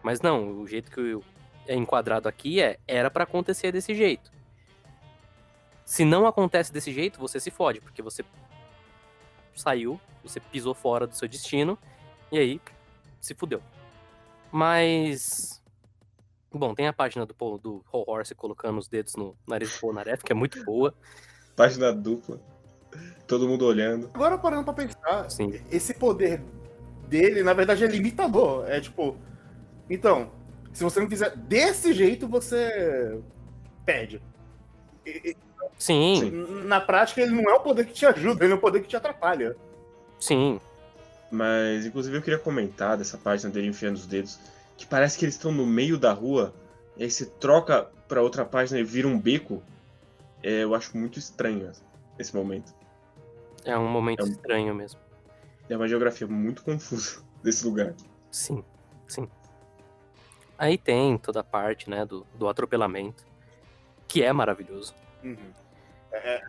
Mas 0.00 0.20
não, 0.20 0.60
o 0.60 0.66
jeito 0.68 0.88
que 0.88 1.18
é 1.66 1.74
enquadrado 1.74 2.28
aqui 2.28 2.60
é 2.62 2.78
era 2.86 3.10
pra 3.10 3.24
acontecer 3.24 3.72
desse 3.72 3.96
jeito. 3.96 4.30
Se 5.84 6.04
não 6.04 6.24
acontece 6.24 6.72
desse 6.72 6.92
jeito, 6.92 7.18
você 7.18 7.40
se 7.40 7.50
fode, 7.50 7.80
porque 7.80 8.00
você 8.00 8.24
saiu, 9.56 10.00
você 10.22 10.38
pisou 10.38 10.74
fora 10.74 11.04
do 11.04 11.16
seu 11.16 11.26
destino 11.26 11.76
e 12.30 12.38
aí 12.38 12.60
se 13.26 13.34
fudeu. 13.34 13.60
Mas 14.52 15.62
bom, 16.52 16.74
tem 16.74 16.86
a 16.86 16.92
página 16.92 17.26
do 17.26 17.34
do 17.58 17.84
Whole 17.92 18.04
Horse 18.06 18.34
colocando 18.34 18.78
os 18.78 18.88
dedos 18.88 19.14
no 19.16 19.36
nariz 19.46 19.72
do 19.74 19.80
Polnareff, 19.80 20.24
que 20.24 20.32
é 20.32 20.34
muito 20.34 20.64
boa. 20.64 20.94
Página 21.54 21.92
dupla. 21.92 22.40
Todo 23.26 23.48
mundo 23.48 23.66
olhando. 23.66 24.10
Agora 24.14 24.38
parando 24.38 24.64
pra 24.64 24.72
pensar, 24.72 25.28
Sim. 25.30 25.60
esse 25.70 25.92
poder 25.94 26.42
dele, 27.08 27.42
na 27.42 27.52
verdade, 27.52 27.84
é 27.84 27.86
limitador. 27.86 28.64
É 28.68 28.80
tipo, 28.80 29.16
então, 29.90 30.30
se 30.72 30.82
você 30.82 31.00
não 31.00 31.08
fizer 31.08 31.36
desse 31.36 31.92
jeito, 31.92 32.26
você 32.28 33.20
perde. 33.84 34.22
E- 35.04 35.36
Sim, 35.78 36.20
Sim. 36.20 36.62
Na 36.64 36.80
prática, 36.80 37.20
ele 37.20 37.32
não 37.32 37.50
é 37.50 37.54
o 37.54 37.60
poder 37.60 37.84
que 37.86 37.92
te 37.92 38.06
ajuda, 38.06 38.44
ele 38.44 38.54
é 38.54 38.56
o 38.56 38.60
poder 38.60 38.80
que 38.80 38.88
te 38.88 38.96
atrapalha. 38.96 39.54
sim. 40.18 40.58
Mas, 41.30 41.84
inclusive, 41.86 42.16
eu 42.16 42.22
queria 42.22 42.38
comentar 42.38 42.96
dessa 42.96 43.18
página 43.18 43.50
dele 43.52 43.68
enfiando 43.68 43.96
os 43.96 44.06
dedos. 44.06 44.38
Que 44.76 44.86
parece 44.86 45.18
que 45.18 45.24
eles 45.24 45.34
estão 45.34 45.50
no 45.52 45.66
meio 45.66 45.98
da 45.98 46.12
rua. 46.12 46.54
E 46.96 47.02
aí 47.04 47.10
você 47.10 47.26
troca 47.26 47.90
pra 48.08 48.22
outra 48.22 48.44
página 48.44 48.78
e 48.78 48.84
vira 48.84 49.08
um 49.08 49.18
beco. 49.18 49.62
É, 50.42 50.62
eu 50.64 50.74
acho 50.74 50.96
muito 50.96 51.18
estranho 51.18 51.72
esse 52.18 52.34
momento. 52.34 52.72
É 53.64 53.76
um 53.76 53.88
momento 53.88 54.20
É 54.20 54.24
um- 54.24 54.28
estranho 54.28 54.74
mesmo. 54.74 55.00
É 55.68 55.76
uma 55.76 55.88
geografia 55.88 56.26
muito 56.26 56.62
confusa 56.62 57.20
desse 57.42 57.64
lugar. 57.66 57.94
Sim, 58.30 58.62
sim. 59.08 59.28
Aí 60.58 60.78
tem 60.78 61.18
toda 61.18 61.40
a 61.40 61.44
parte, 61.44 61.90
né, 61.90 62.06
do, 62.06 62.24
do 62.34 62.48
atropelamento, 62.48 63.24
que 64.06 64.22
é 64.22 64.32
maravilhoso. 64.32 64.94
Uhum. 65.24 65.36
É, 66.12 66.40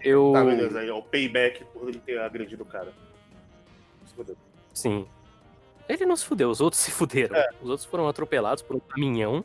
Eu. 0.00 0.32
tá, 0.32 0.42
beleza. 0.44 0.80
Aí, 0.80 0.90
ó, 0.90 0.98
o 0.98 1.02
payback 1.02 1.64
por 1.66 1.88
ele 1.88 2.00
ter 2.00 2.18
agredido 2.20 2.62
o 2.62 2.66
cara. 2.66 2.92
Fudeu. 4.16 4.36
Sim. 4.74 5.06
Ele 5.88 6.06
não 6.06 6.16
se 6.16 6.24
fudeu, 6.24 6.50
os 6.50 6.60
outros 6.60 6.80
se 6.80 6.90
fuderam. 6.90 7.36
É. 7.36 7.50
Os 7.62 7.68
outros 7.68 7.84
foram 7.84 8.08
atropelados 8.08 8.62
por 8.62 8.76
um 8.76 8.80
caminhão. 8.80 9.44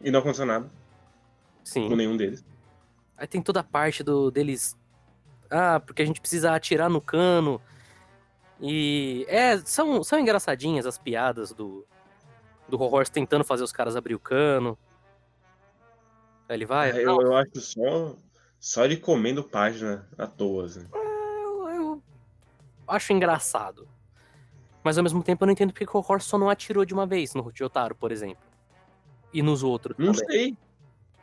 E 0.00 0.10
não 0.10 0.20
aconteceu 0.20 0.46
nada 0.46 0.70
com 1.60 1.64
Sim. 1.64 1.94
nenhum 1.94 2.16
deles. 2.16 2.44
Aí 3.16 3.26
tem 3.26 3.42
toda 3.42 3.60
a 3.60 3.64
parte 3.64 4.02
do 4.02 4.30
deles. 4.30 4.76
Ah, 5.50 5.80
porque 5.80 6.02
a 6.02 6.06
gente 6.06 6.20
precisa 6.20 6.54
atirar 6.54 6.88
no 6.88 7.00
cano. 7.00 7.60
E. 8.60 9.24
É, 9.28 9.58
são, 9.58 10.02
são 10.02 10.18
engraçadinhas 10.18 10.86
as 10.86 10.98
piadas 10.98 11.52
do. 11.52 11.86
Do 12.68 12.80
Horse 12.80 13.10
tentando 13.10 13.44
fazer 13.44 13.64
os 13.64 13.72
caras 13.72 13.96
abrir 13.96 14.14
o 14.14 14.18
cano. 14.18 14.78
Aí 16.48 16.56
ele 16.56 16.64
vai. 16.64 16.90
É, 16.90 17.04
eu, 17.04 17.20
eu 17.20 17.36
acho 17.36 17.60
só, 17.60 18.16
só 18.60 18.84
ele 18.84 18.96
comendo 18.96 19.42
página 19.42 20.08
à 20.16 20.26
toa. 20.26 20.66
Assim. 20.66 20.86
Acho 22.90 23.12
engraçado. 23.12 23.88
Mas 24.82 24.96
ao 24.96 25.04
mesmo 25.04 25.22
tempo 25.22 25.44
eu 25.44 25.46
não 25.46 25.52
entendo 25.52 25.72
porque 25.72 25.86
que 25.86 25.96
o 25.96 26.04
Horse 26.06 26.26
só 26.26 26.38
não 26.38 26.48
atirou 26.48 26.84
de 26.84 26.94
uma 26.94 27.06
vez 27.06 27.34
no 27.34 27.50
Jotaro, 27.54 27.94
por 27.94 28.10
exemplo. 28.10 28.42
E 29.32 29.42
nos 29.42 29.62
outros 29.62 29.96
Não 29.98 30.12
também. 30.12 30.26
sei. 30.28 30.56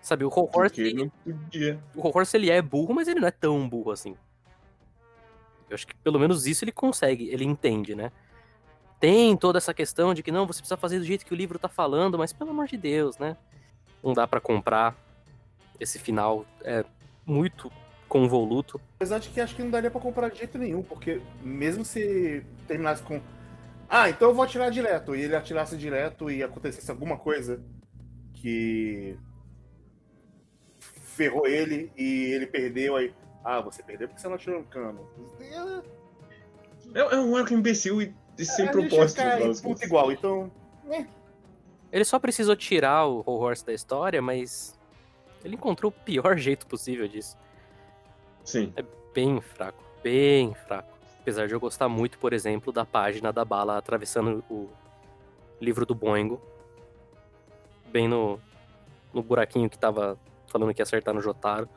Sabe, 0.02 0.24
o 0.24 0.30
podia. 0.30 1.84
o 1.96 2.08
Horse 2.08 2.38
ele 2.38 2.50
é 2.50 2.62
burro, 2.62 2.94
mas 2.94 3.08
ele 3.08 3.20
não 3.20 3.28
é 3.28 3.32
tão 3.32 3.68
burro 3.68 3.92
assim. 3.92 4.16
Eu 5.70 5.74
acho 5.76 5.86
que 5.86 5.96
pelo 5.96 6.20
menos 6.20 6.46
isso 6.48 6.64
ele 6.64 6.72
consegue, 6.72 7.28
ele 7.30 7.44
entende, 7.44 7.94
né? 7.94 8.12
Tem 9.00 9.36
toda 9.36 9.58
essa 9.58 9.74
questão 9.74 10.14
de 10.14 10.24
que 10.24 10.32
não, 10.32 10.48
você 10.48 10.60
precisa 10.60 10.78
fazer 10.78 11.00
do 11.00 11.06
jeito 11.06 11.26
que 11.26 11.34
o 11.34 11.36
livro 11.36 11.60
tá 11.60 11.68
falando, 11.68 12.18
mas 12.18 12.32
pelo 12.32 12.52
amor 12.52 12.68
de 12.68 12.78
Deus, 12.78 13.18
né? 13.18 13.36
Não 14.04 14.14
dá 14.14 14.26
pra 14.28 14.40
comprar. 14.40 14.96
Esse 15.80 16.00
final 16.00 16.46
é 16.64 16.86
muito 17.26 17.72
convoluto. 18.08 18.80
Apesar 18.96 19.20
de 19.20 19.30
que 19.30 19.40
acho 19.40 19.56
que 19.56 19.64
não 19.64 19.70
daria 19.70 19.92
pra 19.92 20.02
comprar 20.02 20.30
de 20.30 20.40
jeito 20.40 20.58
nenhum, 20.58 20.82
porque 20.82 21.22
mesmo 21.44 21.86
se 21.86 22.44
terminasse 22.68 23.04
com. 23.04 23.22
Ah, 23.90 24.10
então 24.10 24.30
eu 24.30 24.34
vou 24.34 24.44
atirar 24.44 24.70
direto, 24.72 25.16
e 25.16 25.22
ele 25.22 25.36
atirasse 25.36 25.78
direto 25.78 26.30
e 26.30 26.44
acontecesse 26.44 26.90
alguma 26.92 27.18
coisa 27.18 27.64
que 28.34 29.18
ferrou 30.80 31.48
ele 31.48 31.92
e 31.98 32.34
ele 32.34 32.48
perdeu, 32.48 32.96
aí. 32.96 33.14
Ah, 33.44 33.62
você 33.62 33.82
perdeu 33.82 34.08
porque 34.08 34.22
você 34.22 34.28
não 34.28 34.36
atirou 34.36 34.60
no 34.60 34.66
cano. 34.66 35.08
É, 36.94 37.00
é 37.00 37.18
um 37.18 37.36
arco 37.36 37.54
imbecil 37.54 38.02
e, 38.02 38.14
e 38.38 38.46
sem 38.46 38.66
ia 38.66 38.72
propósito. 38.72 39.22
puta 39.64 39.86
igual, 39.86 40.12
então. 40.12 40.52
Ele 41.92 42.04
só 42.04 42.20
precisou 42.20 42.56
tirar 42.56 43.06
o 43.06 43.24
Horse 43.26 43.66
da 43.66 43.74
história, 43.74 44.22
mas 44.22 44.78
ele 45.44 45.56
encontrou 45.56 45.90
o 45.90 46.04
pior 46.04 46.36
jeito 46.38 46.68
possível 46.68 47.08
disso. 47.08 47.38
Sim. 48.48 48.74
Bem 49.13 49.42
fraco. 49.42 49.84
bem 50.01 50.54
fraco. 50.54 50.98
Apesar 51.20 51.48
de 51.48 51.54
eu 51.54 51.60
gostar 51.60 51.89
muito, 51.89 52.18
por 52.18 52.32
exemplo, 52.32 52.72
da 52.72 52.86
página 52.86 53.34
da 53.34 53.44
bala 53.44 53.77
atravessando 53.77 54.42
o 54.50 54.70
livro 55.60 55.86
do 55.86 55.94
Boingo. 55.94 56.42
Bem 57.92 58.08
no, 58.08 58.39
no 59.13 59.22
buraquinho 59.22 59.70
que 59.70 59.77
tava 59.77 60.18
falando 60.48 60.74
que 60.74 60.80
ia 60.80 60.84
acertar 60.84 61.13
no 61.13 61.22
Jotaro. 61.22 61.68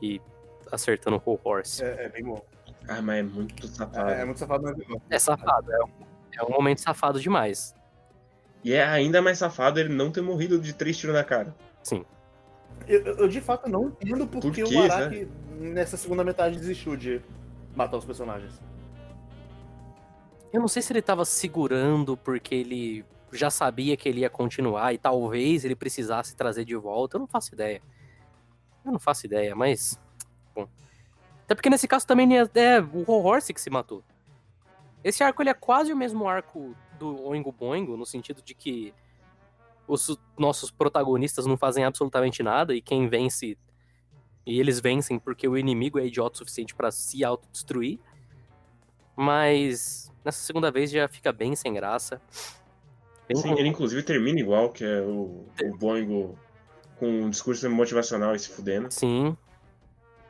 E 0.00 0.22
acertando 0.70 1.16
o 1.16 1.30
Whole 1.30 1.40
Horse. 1.42 1.82
É, 1.82 2.04
é 2.04 2.08
bem 2.08 2.22
bom. 2.22 2.40
Ah, 2.86 3.02
mas 3.02 3.18
é 3.18 3.22
muito 3.24 3.66
safado. 3.66 4.10
É, 4.10 4.20
é 4.20 4.24
muito 4.24 4.38
safado, 4.38 4.62
mas 4.62 4.78
é 4.78 4.84
bom. 4.84 5.00
É 5.10 5.18
safado, 5.18 5.72
é 5.72 5.84
um, 5.84 5.90
é 6.38 6.44
um 6.44 6.50
momento 6.50 6.80
safado 6.80 7.18
demais. 7.18 7.74
E 8.62 8.72
é 8.72 8.84
ainda 8.84 9.20
mais 9.20 9.38
safado 9.38 9.80
ele 9.80 9.92
não 9.92 10.12
ter 10.12 10.20
morrido 10.20 10.60
de 10.60 10.72
três 10.72 10.96
tiros 10.96 11.16
na 11.16 11.24
cara. 11.24 11.52
Sim. 11.82 12.04
Eu, 12.86 13.00
eu, 13.16 13.28
de 13.28 13.40
fato 13.40 13.68
não 13.68 13.88
entendo 13.88 14.26
por 14.26 14.40
Por 14.40 14.52
que 14.52 14.62
quê, 14.62 14.76
o 14.76 14.82
Araki 14.82 15.28
nessa 15.58 15.96
segunda 15.96 16.24
metade 16.24 16.56
desistiu 16.58 16.96
de 16.96 17.20
matar 17.74 17.96
os 17.96 18.04
personagens. 18.04 18.60
Eu 20.52 20.60
não 20.60 20.68
sei 20.68 20.82
se 20.82 20.92
ele 20.92 21.02
tava 21.02 21.24
segurando 21.24 22.16
porque 22.16 22.54
ele 22.54 23.04
já 23.32 23.50
sabia 23.50 23.96
que 23.96 24.08
ele 24.08 24.20
ia 24.20 24.30
continuar 24.30 24.92
e 24.92 24.98
talvez 24.98 25.64
ele 25.64 25.76
precisasse 25.76 26.34
trazer 26.34 26.64
de 26.64 26.74
volta. 26.74 27.16
Eu 27.16 27.20
não 27.20 27.26
faço 27.26 27.54
ideia. 27.54 27.80
Eu 28.84 28.92
não 28.92 28.98
faço 28.98 29.26
ideia, 29.26 29.54
mas. 29.54 29.98
Bom. 30.54 30.68
Até 31.44 31.54
porque 31.54 31.70
nesse 31.70 31.86
caso 31.86 32.06
também 32.06 32.36
é, 32.36 32.42
é 32.42 32.80
o 32.80 33.12
Horse 33.12 33.54
que 33.54 33.60
se 33.60 33.70
matou. 33.70 34.02
Esse 35.04 35.22
arco 35.22 35.42
ele 35.42 35.50
é 35.50 35.54
quase 35.54 35.92
o 35.92 35.96
mesmo 35.96 36.28
arco 36.28 36.74
do 36.98 37.22
Oingo 37.24 37.52
Boingo, 37.52 37.96
no 37.96 38.04
sentido 38.04 38.42
de 38.42 38.54
que 38.54 38.92
os 39.92 40.16
nossos 40.38 40.70
protagonistas 40.70 41.46
não 41.46 41.56
fazem 41.56 41.84
absolutamente 41.84 42.42
nada 42.42 42.74
e 42.74 42.80
quem 42.80 43.08
vence. 43.08 43.58
E 44.46 44.58
eles 44.58 44.80
vencem 44.80 45.18
porque 45.18 45.46
o 45.48 45.58
inimigo 45.58 45.98
é 45.98 46.06
idiota 46.06 46.36
o 46.36 46.38
suficiente 46.38 46.74
pra 46.74 46.90
se 46.90 47.24
autodestruir. 47.24 47.98
Mas 49.16 50.10
nessa 50.24 50.38
segunda 50.44 50.70
vez 50.70 50.90
já 50.90 51.08
fica 51.08 51.32
bem 51.32 51.54
sem 51.54 51.74
graça. 51.74 52.20
Bem 53.28 53.36
Sim, 53.36 53.48
com- 53.50 53.58
ele 53.58 53.68
inclusive 53.68 54.02
termina 54.02 54.40
igual, 54.40 54.70
que 54.70 54.84
é 54.84 55.00
o, 55.02 55.46
o 55.62 55.76
Boingo 55.76 56.38
com 56.96 57.06
um 57.24 57.30
discurso 57.30 57.68
motivacional 57.70 58.34
e 58.34 58.38
se 58.38 58.48
fudendo. 58.48 58.90
Sim, 58.90 59.36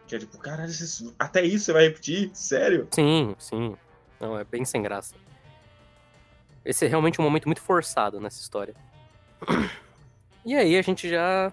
Que 0.07 0.17
é 0.17 0.19
tipo, 0.19 0.39
caralho, 0.39 0.73
até 1.19 1.43
isso 1.45 1.67
você 1.67 1.73
vai 1.73 1.85
repetir? 1.89 2.31
Sério? 2.35 2.89
sim, 2.91 3.35
sim. 3.39 3.77
Não, 4.21 4.39
é 4.39 4.45
bem 4.45 4.65
sem 4.65 4.83
graça. 4.83 5.15
Esse 6.65 6.85
é 6.85 6.89
realmente 6.89 7.21
um 7.21 7.25
momento 7.25 7.47
muito 7.47 7.61
forçado 7.63 8.21
nessa 8.21 8.41
história. 8.41 8.75
E 10.45 10.55
aí 10.55 10.77
a 10.77 10.83
gente 10.83 11.09
já 11.09 11.53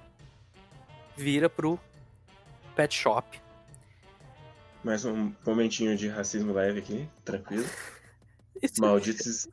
vira 1.15 1.49
pro 1.49 1.79
pet 2.75 2.93
shop. 2.95 3.39
Mais 4.83 5.03
um 5.05 5.33
momentinho 5.45 5.97
de 5.97 6.07
racismo 6.07 6.53
leve 6.53 6.79
aqui, 6.79 7.09
tranquilo. 7.25 7.65
Malditos. 8.79 9.47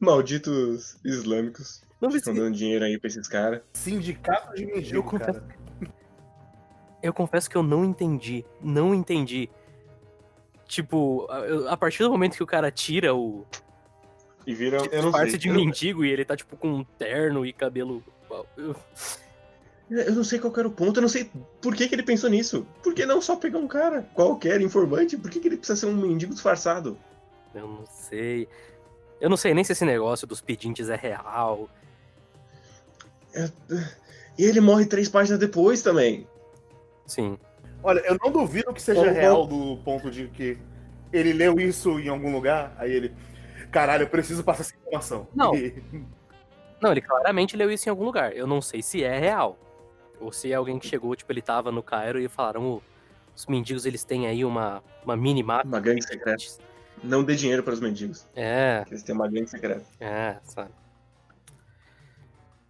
Malditos 0.00 0.96
islâmicos. 1.04 1.82
não, 2.00 2.08
Estão 2.10 2.34
dando 2.34 2.54
dinheiro 2.56 2.84
aí 2.84 2.98
pra 2.98 3.08
esses 3.08 3.28
caras. 3.28 3.60
Sindicato 3.74 4.54
de 4.54 4.66
mendigo, 4.66 4.96
Eu 4.96 5.02
confesso- 5.02 5.40
cara. 5.40 5.54
Eu 7.02 7.12
confesso 7.12 7.50
que 7.50 7.56
eu 7.56 7.62
não 7.62 7.84
entendi. 7.84 8.44
Não 8.62 8.94
entendi. 8.94 9.50
Tipo, 10.66 11.26
a 11.68 11.76
partir 11.76 12.02
do 12.02 12.10
momento 12.10 12.34
que 12.36 12.42
o 12.42 12.46
cara 12.46 12.70
tira 12.70 13.14
o 13.14 13.46
E 14.46 14.54
viram. 14.54 14.84
Eu 14.92 15.02
não 15.02 15.12
parte 15.12 15.30
sei. 15.30 15.38
de 15.38 15.48
eu, 15.48 15.54
não- 15.54 15.64
mendigo 15.64 16.04
e 16.04 16.10
ele 16.10 16.24
tá, 16.24 16.36
tipo, 16.36 16.56
com 16.56 16.68
um 16.68 16.84
terno 16.84 17.44
e 17.46 17.52
cabelo. 17.52 18.02
eu- 18.56 18.76
eu 19.90 20.14
não 20.14 20.24
sei 20.24 20.38
qual 20.38 20.52
era 20.56 20.66
o 20.68 20.70
ponto, 20.70 20.98
eu 20.98 21.02
não 21.02 21.08
sei 21.08 21.30
por 21.60 21.74
que, 21.74 21.88
que 21.88 21.94
ele 21.94 22.02
pensou 22.02 22.28
nisso. 22.30 22.66
Por 22.82 22.94
que 22.94 23.06
não 23.06 23.20
só 23.20 23.36
pegar 23.36 23.58
um 23.58 23.68
cara 23.68 24.02
qualquer, 24.14 24.60
informante? 24.60 25.16
Por 25.16 25.30
que, 25.30 25.40
que 25.40 25.48
ele 25.48 25.56
precisa 25.56 25.78
ser 25.80 25.86
um 25.86 25.94
mendigo 25.96 26.32
disfarçado? 26.32 26.98
Eu 27.54 27.68
não 27.68 27.86
sei. 27.86 28.48
Eu 29.20 29.30
não 29.30 29.36
sei 29.36 29.54
nem 29.54 29.62
se 29.64 29.72
esse 29.72 29.84
negócio 29.84 30.26
dos 30.26 30.40
pedintes 30.40 30.88
é 30.88 30.96
real. 30.96 31.68
E 34.38 34.44
ele 34.44 34.60
morre 34.60 34.86
três 34.86 35.08
páginas 35.08 35.38
depois 35.38 35.82
também. 35.82 36.26
Sim. 37.06 37.38
Olha, 37.82 38.00
eu 38.00 38.16
não 38.22 38.30
duvido 38.32 38.72
que 38.72 38.80
seja 38.82 39.04
bom. 39.04 39.12
real 39.12 39.46
do 39.46 39.76
ponto 39.84 40.10
de 40.10 40.26
que 40.28 40.58
ele 41.12 41.32
leu 41.32 41.58
isso 41.60 41.98
em 42.00 42.08
algum 42.08 42.32
lugar, 42.32 42.74
aí 42.78 42.90
ele. 42.92 43.12
Caralho, 43.74 44.04
eu 44.04 44.08
preciso 44.08 44.44
passar 44.44 44.60
essa 44.62 44.74
informação. 44.76 45.26
Não. 45.34 45.54
E- 45.54 45.82
Não, 46.80 46.92
ele 46.92 47.00
claramente 47.00 47.56
leu 47.56 47.70
isso 47.70 47.88
em 47.88 47.90
algum 47.90 48.04
lugar. 48.04 48.32
Eu 48.36 48.46
não 48.46 48.62
sei 48.62 48.82
se 48.82 49.02
é 49.02 49.18
real. 49.18 49.58
Ou 50.20 50.30
se 50.32 50.52
é 50.52 50.54
alguém 50.54 50.78
que 50.78 50.86
chegou, 50.86 51.14
tipo, 51.16 51.30
ele 51.32 51.42
tava 51.42 51.72
no 51.72 51.82
Cairo 51.82 52.20
e 52.20 52.28
falaram: 52.28 52.64
"Ô, 52.64 52.82
os 53.34 53.46
mendigos 53.46 53.84
eles 53.84 54.04
têm 54.04 54.26
aí 54.28 54.44
uma, 54.44 54.82
uma 55.04 55.16
mini 55.16 55.42
máfia. 55.42 55.66
Uma 55.66 55.80
gangue 55.80 56.02
secreta. 56.02 56.44
Não 57.02 57.24
dê 57.24 57.34
dinheiro 57.34 57.62
para 57.64 57.74
os 57.74 57.80
mendigos. 57.80 58.24
É, 58.36 58.84
Eles 58.86 59.02
têm 59.02 59.14
uma 59.14 59.26
gangue 59.26 59.48
secreta. 59.48 59.84
é, 60.00 60.36
sabe. 60.44 60.70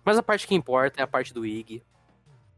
Mas 0.04 0.16
a 0.18 0.22
parte 0.22 0.46
que 0.46 0.54
importa 0.54 1.00
é 1.00 1.04
a 1.04 1.06
parte 1.06 1.32
do 1.32 1.44
Ig, 1.46 1.82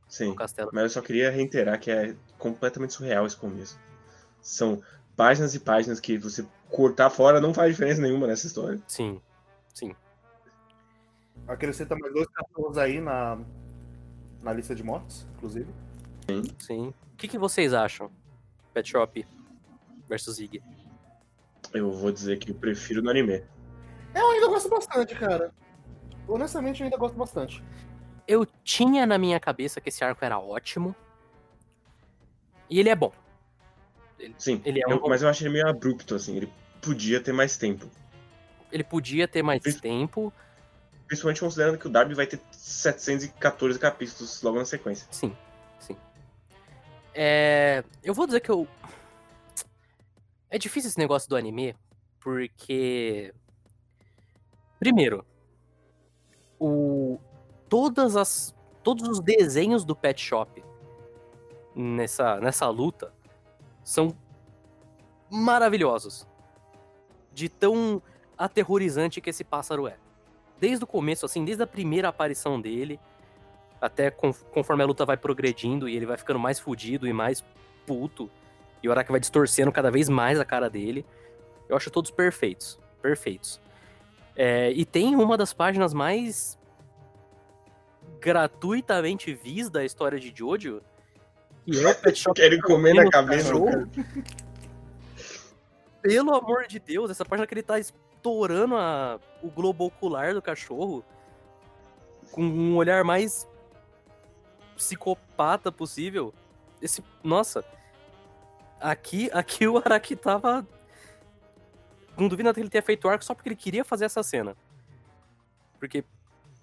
Sim. 0.08 0.34
castelo. 0.34 0.70
Mas 0.72 0.84
eu 0.84 0.90
só 0.90 1.00
queria 1.02 1.30
reiterar 1.30 1.78
que 1.80 1.90
é 1.90 2.14
completamente 2.38 2.92
surreal 2.94 3.26
esse 3.26 3.36
começo. 3.36 3.78
São 4.40 4.80
páginas 5.16 5.54
e 5.54 5.60
páginas 5.60 6.00
que 6.00 6.16
você 6.18 6.46
cortar 6.70 7.10
fora 7.10 7.40
não 7.40 7.54
faz 7.54 7.72
diferença 7.72 8.00
nenhuma 8.00 8.26
nessa 8.26 8.46
história. 8.46 8.80
Sim, 8.86 9.20
sim. 9.74 9.94
Acrescenta 11.46 11.96
mais 11.96 12.12
dois 12.12 12.26
cachorros 12.28 12.78
aí 12.78 13.00
na, 13.00 13.38
na 14.42 14.52
lista 14.52 14.74
de 14.74 14.82
mortes, 14.82 15.26
inclusive. 15.36 15.72
Sim. 16.58 16.88
O 16.88 17.16
que, 17.16 17.28
que 17.28 17.38
vocês 17.38 17.72
acham? 17.72 18.10
Pet 18.74 18.88
Shop 18.88 19.26
versus 20.08 20.38
Ig. 20.38 20.62
Eu 21.72 21.90
vou 21.90 22.10
dizer 22.10 22.38
que 22.38 22.50
eu 22.50 22.54
prefiro 22.54 23.02
no 23.02 23.10
anime. 23.10 23.44
Eu 24.14 24.30
ainda 24.30 24.48
gosto 24.48 24.68
bastante, 24.68 25.14
cara. 25.14 25.52
Honestamente, 26.26 26.80
eu 26.80 26.84
ainda 26.84 26.96
gosto 26.96 27.16
bastante. 27.16 27.62
Eu 28.26 28.46
tinha 28.64 29.06
na 29.06 29.18
minha 29.18 29.38
cabeça 29.38 29.80
que 29.80 29.88
esse 29.88 30.02
arco 30.02 30.24
era 30.24 30.38
ótimo. 30.38 30.94
E 32.68 32.80
ele 32.80 32.88
é 32.88 32.96
bom. 32.96 33.12
Sim, 34.38 34.60
Ele 34.64 34.80
é 34.82 34.86
um 34.88 34.92
eu- 34.92 35.02
mas 35.08 35.22
eu 35.22 35.28
acho 35.28 35.42
ele 35.42 35.50
meio 35.50 35.68
abrupto, 35.68 36.14
assim. 36.14 36.36
Ele 36.36 36.52
podia 36.80 37.20
ter 37.20 37.32
mais 37.32 37.56
tempo. 37.56 37.88
Ele 38.72 38.82
podia 38.84 39.28
ter 39.28 39.42
mais 39.42 39.62
tempo. 39.80 40.32
Principalmente 41.06 41.40
considerando 41.40 41.78
que 41.78 41.86
o 41.86 41.90
Darby 41.90 42.14
vai 42.14 42.26
ter 42.26 42.40
714 42.50 43.78
capítulos 43.78 44.42
logo 44.42 44.58
na 44.58 44.64
sequência. 44.64 45.06
Sim, 45.10 45.36
sim. 45.78 45.96
É, 47.14 47.84
eu 48.02 48.12
vou 48.12 48.26
dizer 48.26 48.40
que 48.40 48.50
eu. 48.50 48.66
É 50.50 50.58
difícil 50.58 50.88
esse 50.88 50.98
negócio 50.98 51.28
do 51.28 51.36
anime, 51.36 51.76
porque. 52.20 53.32
Primeiro, 54.78 55.24
o... 56.58 57.18
todas 57.68 58.16
as... 58.16 58.54
todos 58.82 59.08
os 59.08 59.20
desenhos 59.20 59.84
do 59.84 59.96
Pet 59.96 60.20
Shop 60.20 60.62
nessa, 61.74 62.40
nessa 62.40 62.68
luta 62.68 63.12
são 63.86 64.12
maravilhosos. 65.30 66.26
De 67.32 67.48
tão 67.48 68.02
aterrorizante 68.36 69.20
que 69.20 69.30
esse 69.30 69.44
pássaro 69.44 69.86
é. 69.86 69.96
Desde 70.58 70.82
o 70.82 70.86
começo, 70.86 71.24
assim, 71.24 71.44
desde 71.44 71.62
a 71.62 71.66
primeira 71.66 72.08
aparição 72.08 72.60
dele, 72.60 72.98
até 73.80 74.10
con- 74.10 74.34
conforme 74.52 74.82
a 74.82 74.86
luta 74.86 75.04
vai 75.04 75.16
progredindo 75.16 75.88
e 75.88 75.94
ele 75.94 76.04
vai 76.04 76.16
ficando 76.16 76.40
mais 76.40 76.58
fudido 76.58 77.06
e 77.06 77.12
mais 77.12 77.44
puto, 77.86 78.28
e 78.82 78.88
o 78.88 78.90
Araki 78.90 79.12
vai 79.12 79.20
distorcendo 79.20 79.70
cada 79.70 79.90
vez 79.90 80.08
mais 80.08 80.40
a 80.40 80.44
cara 80.44 80.68
dele. 80.68 81.06
Eu 81.68 81.76
acho 81.76 81.90
todos 81.90 82.10
perfeitos. 82.10 82.80
Perfeitos. 83.00 83.60
É, 84.34 84.72
e 84.72 84.84
tem 84.84 85.14
uma 85.14 85.36
das 85.36 85.52
páginas 85.52 85.94
mais 85.94 86.58
gratuitamente 88.20 89.32
vis 89.32 89.70
da 89.70 89.84
história 89.84 90.18
de 90.18 90.32
Jojo, 90.34 90.82
que 91.66 91.84
é 91.84 91.88
o 91.88 91.94
Pet 91.94 92.18
Shop 92.18 92.34
Querem 92.40 92.60
comer 92.60 92.94
na 92.94 93.10
cabeça. 93.10 93.48
cachorro. 93.50 93.88
Pelo 96.02 96.34
amor 96.34 96.66
de 96.66 96.78
Deus, 96.78 97.10
essa 97.10 97.24
página 97.24 97.46
que 97.46 97.54
ele 97.54 97.62
tá 97.62 97.78
estourando 97.78 98.76
a- 98.76 99.18
o 99.42 99.50
globo 99.50 99.86
ocular 99.86 100.32
do 100.34 100.40
cachorro 100.42 101.04
com 102.30 102.42
um 102.42 102.76
olhar 102.76 103.02
mais 103.04 103.46
psicopata 104.76 105.72
possível. 105.72 106.32
Esse, 106.80 107.02
nossa, 107.24 107.64
aqui, 108.80 109.30
aqui 109.32 109.66
o 109.66 109.78
Araki 109.78 110.14
tava 110.14 110.66
não 112.16 112.28
duvido 112.28 112.44
nada 112.44 112.54
que 112.54 112.60
ele 112.60 112.70
tenha 112.70 112.82
feito 112.82 113.08
arco 113.08 113.24
só 113.24 113.34
porque 113.34 113.48
ele 113.48 113.56
queria 113.56 113.84
fazer 113.84 114.04
essa 114.04 114.22
cena. 114.22 114.56
Porque 115.78 116.04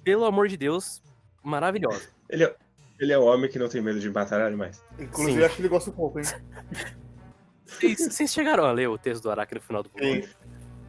pelo 0.03 0.25
amor 0.25 0.47
de 0.47 0.57
Deus, 0.57 1.01
maravilhosa. 1.43 2.09
Ele 2.29 2.43
é, 2.45 2.55
ele 2.99 3.11
é 3.13 3.17
o 3.17 3.23
homem 3.23 3.49
que 3.49 3.59
não 3.59 3.67
tem 3.69 3.81
medo 3.81 3.99
de 3.99 4.09
matar 4.09 4.41
animais. 4.41 4.83
Inclusive, 4.99 5.39
Sim. 5.39 5.45
acho 5.45 5.55
que 5.55 5.61
ele 5.61 5.69
gosta 5.69 5.89
um 5.89 5.93
pouco, 5.93 6.19
hein? 6.19 6.25
Vocês 7.65 7.97
vocês 8.13 8.31
chegaram 8.33 8.65
a 8.65 8.71
ler 8.71 8.87
o 8.89 8.97
texto 8.97 9.23
do 9.23 9.31
Araki 9.31 9.55
no 9.55 9.61
final 9.61 9.83
do 9.83 9.89
volume? 9.89 10.27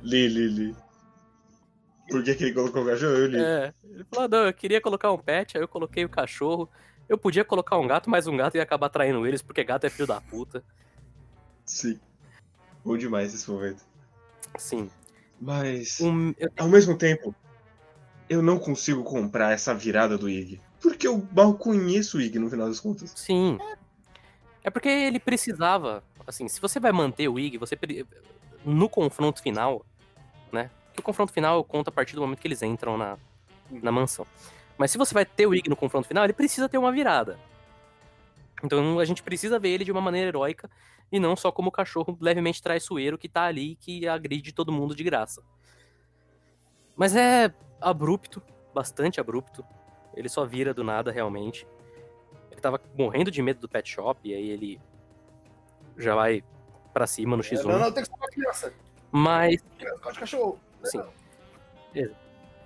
Li, 0.02 0.28
li, 0.28 0.48
li. 0.48 0.76
Por 2.10 2.22
que, 2.22 2.34
que 2.34 2.44
ele 2.44 2.52
colocou 2.52 2.82
o 2.82 2.86
cachorro? 2.86 3.12
Eu 3.12 3.26
li. 3.26 3.38
É, 3.38 3.72
ele 3.84 4.04
falou, 4.12 4.28
não, 4.28 4.46
eu 4.46 4.52
queria 4.52 4.80
colocar 4.80 5.10
um 5.10 5.18
pet, 5.18 5.56
aí 5.56 5.62
eu 5.62 5.68
coloquei 5.68 6.04
o 6.04 6.08
cachorro. 6.08 6.68
Eu 7.08 7.16
podia 7.16 7.44
colocar 7.44 7.78
um 7.78 7.86
gato, 7.86 8.10
mas 8.10 8.26
um 8.26 8.36
gato 8.36 8.56
ia 8.56 8.62
acabar 8.62 8.88
traindo 8.90 9.26
eles, 9.26 9.40
porque 9.42 9.64
gato 9.64 9.84
é 9.84 9.90
filho 9.90 10.06
da 10.06 10.20
puta. 10.20 10.62
Sim. 11.64 11.98
Bom 12.84 12.96
demais 12.98 13.32
esse 13.34 13.50
momento. 13.50 13.82
Sim. 14.58 14.90
Mas, 15.40 16.00
Um- 16.00 16.34
eu- 16.38 16.50
ao 16.58 16.68
mesmo 16.68 16.96
tempo, 16.96 17.34
eu 18.28 18.42
não 18.42 18.58
consigo 18.58 19.02
comprar 19.02 19.52
essa 19.52 19.74
virada 19.74 20.16
do 20.18 20.28
Ig. 20.28 20.60
Porque 20.84 21.08
eu 21.08 21.26
mal 21.32 21.54
conheço 21.54 22.18
o 22.18 22.20
Ig 22.20 22.38
no 22.38 22.50
final 22.50 22.68
das 22.68 22.78
contas. 22.78 23.10
sim. 23.16 23.58
É 24.62 24.68
porque 24.68 24.88
ele 24.88 25.18
precisava. 25.18 26.04
Assim, 26.26 26.46
se 26.46 26.60
você 26.60 26.78
vai 26.78 26.92
manter 26.92 27.26
o 27.26 27.38
Ig, 27.38 27.56
você. 27.56 27.78
No 28.62 28.86
confronto 28.86 29.40
final, 29.42 29.82
né? 30.52 30.70
Que 30.92 31.00
o 31.00 31.02
confronto 31.02 31.32
final 31.32 31.64
conta 31.64 31.88
a 31.88 31.92
partir 31.92 32.14
do 32.14 32.20
momento 32.20 32.38
que 32.38 32.46
eles 32.46 32.62
entram 32.62 32.98
na, 32.98 33.16
na 33.70 33.90
mansão. 33.90 34.26
Mas 34.76 34.90
se 34.90 34.98
você 34.98 35.14
vai 35.14 35.24
ter 35.24 35.46
o 35.46 35.54
Ig 35.54 35.70
no 35.70 35.76
confronto 35.76 36.06
final, 36.06 36.22
ele 36.22 36.34
precisa 36.34 36.68
ter 36.68 36.76
uma 36.76 36.92
virada. 36.92 37.38
Então 38.62 38.98
a 38.98 39.04
gente 39.06 39.22
precisa 39.22 39.58
ver 39.58 39.70
ele 39.70 39.84
de 39.84 39.92
uma 39.92 40.02
maneira 40.02 40.28
heróica 40.28 40.70
e 41.10 41.18
não 41.18 41.34
só 41.34 41.50
como 41.50 41.70
o 41.70 41.72
cachorro 41.72 42.16
levemente 42.20 42.62
traiçoeiro 42.62 43.16
que 43.16 43.28
tá 43.28 43.44
ali 43.44 43.72
e 43.72 43.76
que 43.76 44.06
agride 44.06 44.52
todo 44.52 44.70
mundo 44.70 44.94
de 44.94 45.02
graça. 45.02 45.42
Mas 46.94 47.16
é 47.16 47.54
abrupto, 47.80 48.42
bastante 48.74 49.18
abrupto. 49.18 49.64
Ele 50.16 50.28
só 50.28 50.44
vira 50.44 50.72
do 50.72 50.84
nada 50.84 51.10
realmente. 51.10 51.66
Ele 52.50 52.60
tava 52.60 52.80
morrendo 52.96 53.30
de 53.30 53.42
medo 53.42 53.60
do 53.60 53.68
pet 53.68 53.88
shop 53.88 54.20
e 54.28 54.34
aí 54.34 54.48
ele 54.50 54.80
já 55.98 56.14
vai 56.14 56.42
pra 56.92 57.06
cima 57.06 57.36
no 57.36 57.42
É, 57.42 57.46
X1. 57.46 57.64
não, 57.64 57.78
não, 57.78 57.92
tem 57.92 58.02
que 58.04 58.08
ser 58.08 58.14
uma 58.16 58.28
criança. 58.28 58.72
Mas 59.10 59.62
de 60.12 60.18
cachorro. 60.18 60.58
Sim. 60.84 61.02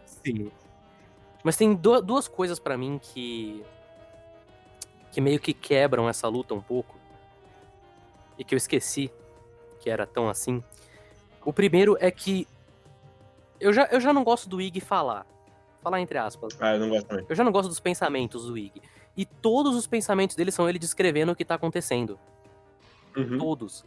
Sim. 0.07 0.50
Mas 1.45 1.57
tem 1.57 1.75
du- 1.75 2.02
duas 2.02 2.26
coisas 2.28 2.59
pra 2.59 2.76
mim 2.76 2.99
que. 3.02 3.64
que 5.12 5.21
meio 5.21 5.38
que 5.40 5.52
quebram 5.55 6.09
essa 6.09 6.26
luta 6.28 6.55
um 6.55 6.61
pouco. 6.61 6.97
E 8.38 8.45
que 8.45 8.55
eu 8.55 8.57
esqueci 8.57 9.11
que 9.81 9.88
era 9.90 10.07
tão 10.07 10.28
assim. 10.28 10.62
O 11.45 11.52
primeiro 11.52 11.97
é 12.00 12.11
que. 12.11 12.47
Eu 13.61 13.73
já, 13.73 13.85
eu 13.87 14.00
já 14.00 14.12
não 14.12 14.23
gosto 14.25 14.49
do 14.49 14.61
Ig 14.61 14.81
falar. 14.81 15.26
Falar 15.83 16.01
entre 16.01 16.19
aspas. 16.19 16.57
Ah, 16.61 16.75
eu 16.75 16.81
não 16.81 16.89
gosto 16.89 17.07
também. 17.07 17.27
Eu 17.29 17.37
já 17.37 17.45
não 17.45 17.53
gosto 17.53 17.69
dos 17.69 17.81
pensamentos 17.81 18.47
do 18.47 18.59
Ig. 18.59 18.83
E 19.17 19.25
todos 19.25 19.75
os 19.75 19.87
pensamentos 19.87 20.37
dele 20.37 20.51
são 20.51 20.69
ele 20.69 20.79
descrevendo 20.79 21.33
o 21.33 21.37
que 21.37 21.45
tá 21.45 21.55
acontecendo. 21.55 22.19
Uhum. 23.17 23.39
Todos. 23.39 23.85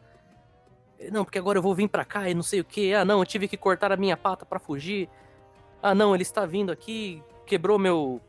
Ele, 1.00 1.12
Não, 1.12 1.24
porque 1.24 1.40
agora 1.40 1.58
eu 1.58 1.62
vou 1.62 1.74
vir 1.76 1.88
pra 1.88 2.06
cá 2.06 2.30
e 2.30 2.34
não 2.34 2.44
sei 2.44 2.60
o 2.60 2.66
que. 2.66 2.94
Ah, 2.94 3.06
não, 3.06 3.20
eu 3.20 3.26
tive 3.26 3.48
que 3.48 3.58
cortar 3.58 3.92
a 3.92 3.98
minha 3.98 4.18
pata 4.18 4.46
pra 4.46 4.60
fugir. 4.60 5.10
Ah, 5.82 5.96
não, 5.96 6.14
ele 6.14 6.24
está 6.24 6.46
vindo 6.46 6.72
aqui, 6.72 7.24
quebrou 7.46 7.80
meu 7.80 8.22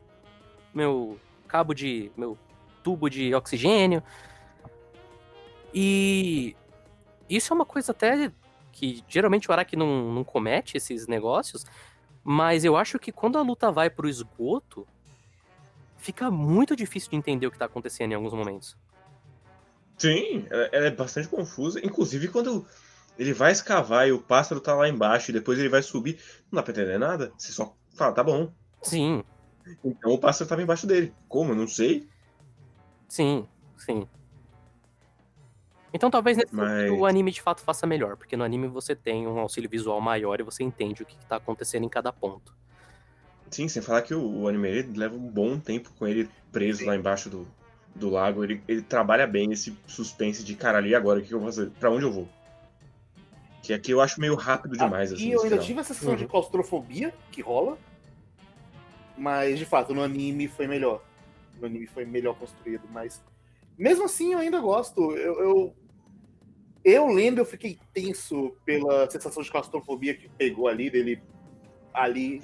meu 0.74 1.18
cabo 1.46 1.74
de 1.74 2.10
meu 2.16 2.38
tubo 2.82 3.10
de 3.10 3.34
oxigênio. 3.34 4.02
E 5.74 6.56
isso 7.28 7.52
é 7.52 7.54
uma 7.54 7.64
coisa 7.64 7.92
até 7.92 8.30
que 8.72 9.04
geralmente 9.06 9.48
o 9.48 9.52
Araki 9.52 9.76
não, 9.76 10.12
não 10.12 10.24
comete 10.24 10.76
esses 10.76 11.06
negócios, 11.06 11.64
mas 12.24 12.64
eu 12.64 12.76
acho 12.76 12.98
que 12.98 13.12
quando 13.12 13.38
a 13.38 13.42
luta 13.42 13.70
vai 13.70 13.90
pro 13.90 14.08
esgoto, 14.08 14.86
fica 15.96 16.30
muito 16.30 16.76
difícil 16.76 17.10
de 17.10 17.16
entender 17.16 17.46
o 17.46 17.50
que 17.50 17.58
tá 17.58 17.64
acontecendo 17.64 18.12
em 18.12 18.14
alguns 18.14 18.32
momentos. 18.32 18.76
Sim, 19.98 20.46
ela, 20.50 20.64
ela 20.72 20.86
é 20.86 20.90
bastante 20.90 21.28
confusa. 21.28 21.80
Inclusive, 21.84 22.28
quando 22.28 22.66
ele 23.18 23.32
vai 23.32 23.52
escavar 23.52 24.08
e 24.08 24.12
o 24.12 24.20
pássaro 24.20 24.60
tá 24.60 24.74
lá 24.74 24.88
embaixo 24.88 25.30
e 25.30 25.34
depois 25.34 25.58
ele 25.58 25.68
vai 25.68 25.82
subir, 25.82 26.18
não 26.50 26.56
dá 26.56 26.62
pra 26.62 26.72
entender 26.72 26.98
nada. 26.98 27.32
Você 27.36 27.52
só 27.52 27.74
fala, 27.94 28.12
tá 28.12 28.24
bom. 28.24 28.52
Sim, 28.82 29.22
Então 29.84 30.12
o 30.12 30.18
pássaro 30.18 30.48
tava 30.48 30.62
embaixo 30.62 30.86
dele. 30.86 31.14
Como? 31.28 31.52
Eu 31.52 31.56
não 31.56 31.68
sei. 31.68 32.08
Sim, 33.08 33.46
sim. 33.76 34.08
Então 35.92 36.10
talvez 36.10 36.36
nesse 36.36 36.54
Mas- 36.54 36.90
o 36.90 37.04
anime 37.04 37.30
de 37.30 37.40
fato 37.42 37.60
faça 37.62 37.86
melhor, 37.86 38.16
porque 38.16 38.36
no 38.36 38.44
anime 38.44 38.66
você 38.66 38.94
tem 38.96 39.26
um 39.26 39.38
auxílio 39.38 39.68
visual 39.68 40.00
maior 40.00 40.40
e 40.40 40.42
você 40.42 40.62
entende 40.62 41.02
o 41.02 41.06
que, 41.06 41.16
que 41.16 41.26
tá 41.26 41.36
acontecendo 41.36 41.84
em 41.84 41.88
cada 41.88 42.12
ponto. 42.12 42.54
Sim, 43.50 43.68
sem 43.68 43.82
falar 43.82 44.00
que 44.02 44.14
o, 44.14 44.40
o 44.40 44.48
anime 44.48 44.68
ele 44.68 44.98
leva 44.98 45.14
um 45.14 45.28
bom 45.28 45.58
tempo 45.58 45.90
com 45.98 46.06
ele 46.08 46.28
preso 46.50 46.86
lá 46.86 46.96
embaixo 46.96 47.28
do, 47.28 47.46
do 47.94 48.08
lago. 48.08 48.42
Ele, 48.42 48.62
ele 48.66 48.80
trabalha 48.80 49.26
bem 49.26 49.52
esse 49.52 49.76
suspense 49.86 50.42
de 50.42 50.54
caralho, 50.54 50.86
e 50.86 50.94
agora? 50.94 51.18
O 51.18 51.22
que 51.22 51.28
que 51.28 51.34
eu 51.34 51.38
vou 51.40 51.48
fazer? 51.48 51.70
Pra 51.78 51.90
onde 51.90 52.04
eu 52.06 52.10
vou? 52.12 52.26
Que 53.62 53.74
aqui 53.74 53.90
eu 53.90 54.00
acho 54.00 54.18
meio 54.18 54.34
rápido 54.34 54.76
demais, 54.76 55.12
assim. 55.12 55.28
E 55.28 55.32
eu 55.32 55.36
esse 55.36 55.44
ainda 55.44 55.56
final. 55.56 55.66
tive 55.66 55.80
a 55.80 55.84
sensação 55.84 56.16
de 56.16 56.22
Uhum. 56.24 56.30
claustrofobia 56.30 57.12
que 57.30 57.42
rola. 57.42 57.76
Mas, 59.16 59.58
de 59.58 59.66
fato, 59.66 59.94
no 59.94 60.02
anime 60.02 60.48
foi 60.48 60.66
melhor. 60.66 61.02
No 61.60 61.66
anime 61.66 61.86
foi 61.86 62.04
melhor 62.06 62.34
construído. 62.34 62.82
Mas, 62.90 63.22
mesmo 63.78 64.04
assim, 64.06 64.32
eu 64.32 64.38
ainda 64.38 64.58
gosto. 64.60 65.12
Eu, 65.12 65.38
eu, 65.40 65.74
eu 66.84 67.06
lendo, 67.08 67.38
eu 67.38 67.44
fiquei 67.44 67.78
tenso 67.92 68.56
pela 68.64 69.08
sensação 69.10 69.42
de 69.42 69.50
claustrofobia 69.50 70.14
que 70.14 70.28
pegou 70.28 70.68
ali, 70.68 70.90
dele 70.90 71.22
ali 71.92 72.42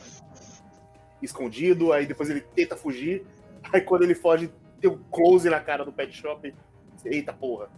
escondido. 1.22 1.92
Aí 1.92 2.06
depois 2.06 2.30
ele 2.30 2.40
tenta 2.40 2.76
fugir. 2.76 3.24
Aí 3.72 3.80
quando 3.80 4.02
ele 4.02 4.14
foge, 4.14 4.50
tem 4.80 4.90
um 4.90 4.98
close 5.10 5.48
na 5.48 5.60
cara 5.60 5.84
do 5.84 5.92
pet 5.92 6.12
shop. 6.16 6.54
Eita 7.04 7.32
porra. 7.32 7.68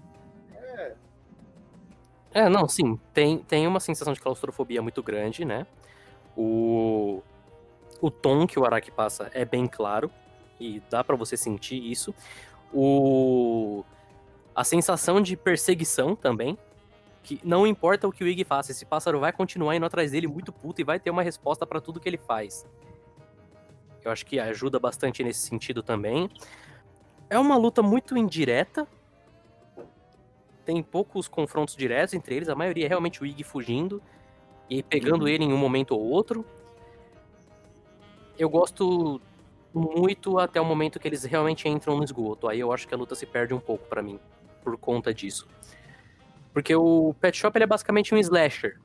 É, 2.33 2.49
não, 2.49 2.69
sim, 2.69 2.99
tem, 3.13 3.39
tem 3.39 3.67
uma 3.67 3.81
sensação 3.81 4.13
de 4.13 4.21
claustrofobia 4.21 4.81
muito 4.81 5.03
grande, 5.03 5.45
né? 5.45 5.67
O, 6.37 7.23
o 8.01 8.09
tom 8.09 8.47
que 8.47 8.59
o 8.59 8.65
Araki 8.65 8.91
passa 8.91 9.29
é 9.35 9.45
bem 9.45 9.67
claro, 9.67 10.09
e 10.61 10.81
dá 10.91 11.03
pra 11.03 11.17
você 11.17 11.37
sentir 11.37 11.91
isso. 11.91 12.15
O, 12.73 13.85
a 14.55 14.65
sensação 14.65 15.21
de 15.21 15.37
perseguição 15.37 16.15
também, 16.17 16.59
que 17.23 17.41
não 17.45 17.67
importa 17.67 18.09
o 18.09 18.13
que 18.13 18.25
o 18.25 18.29
Ig 18.29 18.45
faça, 18.45 18.73
esse 18.73 18.85
pássaro 18.85 19.21
vai 19.21 19.33
continuar 19.33 19.77
indo 19.77 19.87
atrás 19.87 20.11
dele 20.11 20.27
muito 20.27 20.53
puto 20.53 20.81
e 20.81 20.85
vai 20.85 20.99
ter 20.99 21.11
uma 21.11 21.23
resposta 21.23 21.67
pra 21.67 21.81
tudo 21.81 22.01
que 22.01 22.09
ele 22.09 22.19
faz. 22.19 22.67
Eu 24.03 24.11
acho 24.11 24.25
que 24.25 24.39
ajuda 24.41 24.79
bastante 24.79 25.23
nesse 25.23 25.41
sentido 25.47 25.83
também. 25.83 26.31
É 27.29 27.39
uma 27.39 27.57
luta 27.57 27.83
muito 27.83 28.17
indireta, 28.17 28.89
tem 30.65 30.83
poucos 30.83 31.29
confrontos 31.29 31.77
diretos 31.77 32.15
entre 32.15 32.35
eles, 32.35 32.49
a 32.49 32.55
maioria 32.55 32.87
é 32.87 32.89
realmente 32.89 33.23
o 33.23 33.27
Ig 33.27 33.43
fugindo 33.45 34.03
e 34.69 34.83
pegando 34.83 35.23
Uhum. 35.23 35.29
ele 35.29 35.45
em 35.45 35.53
um 35.53 35.57
momento 35.57 35.93
ou 35.93 36.01
outro. 36.01 36.45
Eu 38.39 38.49
gosto 38.49 39.21
muito 39.73 40.39
até 40.39 40.61
o 40.61 40.65
momento 40.65 40.99
que 40.99 41.07
eles 41.07 41.25
realmente 41.25 41.69
entram 41.69 41.97
no 41.97 42.03
esgoto. 42.03 42.49
Aí 42.49 42.59
eu 42.59 42.73
acho 42.73 42.89
que 42.89 42.95
a 42.95 42.97
luta 42.97 43.15
se 43.15 43.27
perde 43.27 43.53
um 43.53 43.61
pouco 43.61 43.87
pra 43.87 44.03
mim 44.03 44.19
por 44.63 44.77
conta 44.79 45.13
disso. 45.13 45.47
Porque 46.53 46.75
o 46.75 47.15
Pet 47.21 47.37
Shop 47.37 47.57
ele 47.57 47.65
é 47.65 47.67
basicamente 47.67 48.15
um 48.15 48.19
slasher. 48.19 48.81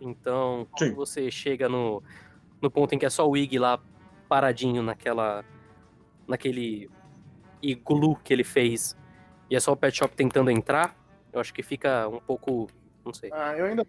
Então, 0.00 0.66
quando 0.72 0.90
Sim. 0.90 0.94
você 0.94 1.30
chega 1.30 1.68
no, 1.68 2.02
no 2.60 2.70
ponto 2.70 2.94
em 2.94 2.98
que 2.98 3.06
é 3.06 3.10
só 3.10 3.28
o 3.28 3.36
Ig 3.36 3.58
lá 3.58 3.80
paradinho 4.28 4.82
naquela 4.82 5.44
naquele 6.26 6.90
iglu 7.60 8.16
que 8.16 8.32
ele 8.32 8.44
fez 8.44 8.96
e 9.50 9.56
é 9.56 9.60
só 9.60 9.72
o 9.72 9.76
Pet 9.76 9.96
Shop 9.96 10.14
tentando 10.16 10.50
entrar, 10.50 10.96
eu 11.32 11.38
acho 11.40 11.52
que 11.52 11.62
fica 11.62 12.08
um 12.08 12.20
pouco, 12.20 12.68
não 13.04 13.12
sei. 13.12 13.30
Ah, 13.32 13.54
eu 13.56 13.66
ainda. 13.66 13.86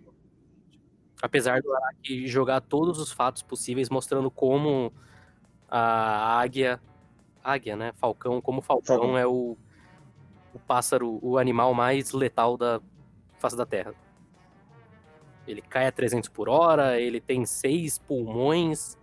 Apesar 1.21 1.61
do 1.61 1.73
Araki 1.73 2.27
jogar 2.27 2.59
todos 2.59 2.99
os 2.99 3.11
fatos 3.11 3.41
possíveis 3.41 3.89
mostrando 3.89 4.29
como 4.29 4.91
a 5.69 6.39
águia, 6.39 6.81
águia, 7.41 7.77
né, 7.77 7.93
falcão, 7.93 8.41
como 8.41 8.59
o 8.59 8.61
falcão, 8.61 8.97
Falcão. 8.97 9.17
é 9.17 9.25
o, 9.25 9.57
o 10.53 10.59
pássaro, 10.59 11.19
o 11.21 11.37
animal 11.37 11.73
mais 11.73 12.11
letal 12.11 12.57
da 12.57 12.81
face 13.39 13.55
da 13.55 13.65
Terra. 13.65 13.93
Ele 15.47 15.61
cai 15.61 15.87
a 15.87 15.91
300 15.91 16.29
por 16.29 16.47
hora, 16.47 16.99
ele 16.99 17.19
tem 17.19 17.45
seis 17.45 17.99
pulmões. 17.99 18.97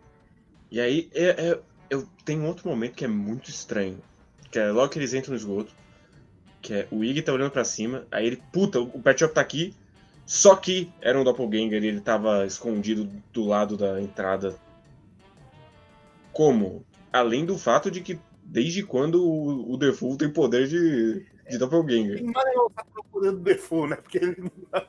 E 0.71 0.81
aí, 0.81 1.11
é, 1.13 1.51
é- 1.51 1.61
eu 1.91 2.07
tenho 2.25 2.45
outro 2.45 2.69
momento 2.69 2.95
que 2.95 3.05
é 3.05 3.09
muito 3.09 3.51
estranho. 3.51 3.99
Que 4.51 4.59
é 4.59 4.71
logo 4.71 4.89
que 4.89 4.99
eles 4.99 5.13
entram 5.13 5.33
no 5.33 5.37
esgoto. 5.37 5.73
Que 6.63 6.75
é 6.75 6.89
o 6.91 7.05
Ig 7.05 7.23
tá 7.23 7.33
olhando 7.33 7.51
pra 7.51 7.65
cima. 7.65 8.07
Aí 8.11 8.27
ele, 8.27 8.43
puta, 8.53 8.81
o 8.81 9.01
Pet 9.01 9.19
Shop 9.21 9.35
tá 9.35 9.41
aqui. 9.41 9.75
Só 10.25 10.55
que 10.55 10.91
era 11.01 11.19
um 11.19 11.25
doppelganger 11.25 11.83
e 11.83 11.89
ele 11.89 12.01
tava 12.01 12.47
escondido 12.47 13.11
do 13.33 13.45
lado 13.45 13.77
da 13.77 14.01
entrada. 14.01 14.57
Como? 16.33 16.85
Além 17.13 17.45
do 17.45 17.59
fato 17.59 17.91
de 17.91 18.01
que 18.01 18.19
desde 18.51 18.83
quando 18.83 19.25
o, 19.25 19.75
o 19.75 20.17
tem 20.17 20.31
poder 20.31 20.69
de, 20.69 21.27
de 21.51 21.59
doppelganger. 21.59 22.23
Não 22.23 22.33
tá 22.71 22.85
procurando 22.93 23.39
o 23.39 23.43
default, 23.43 23.91
né? 23.91 23.97
Porque 23.97 24.19
ele 24.19 24.37
não 24.39 24.51
tá. 24.71 24.89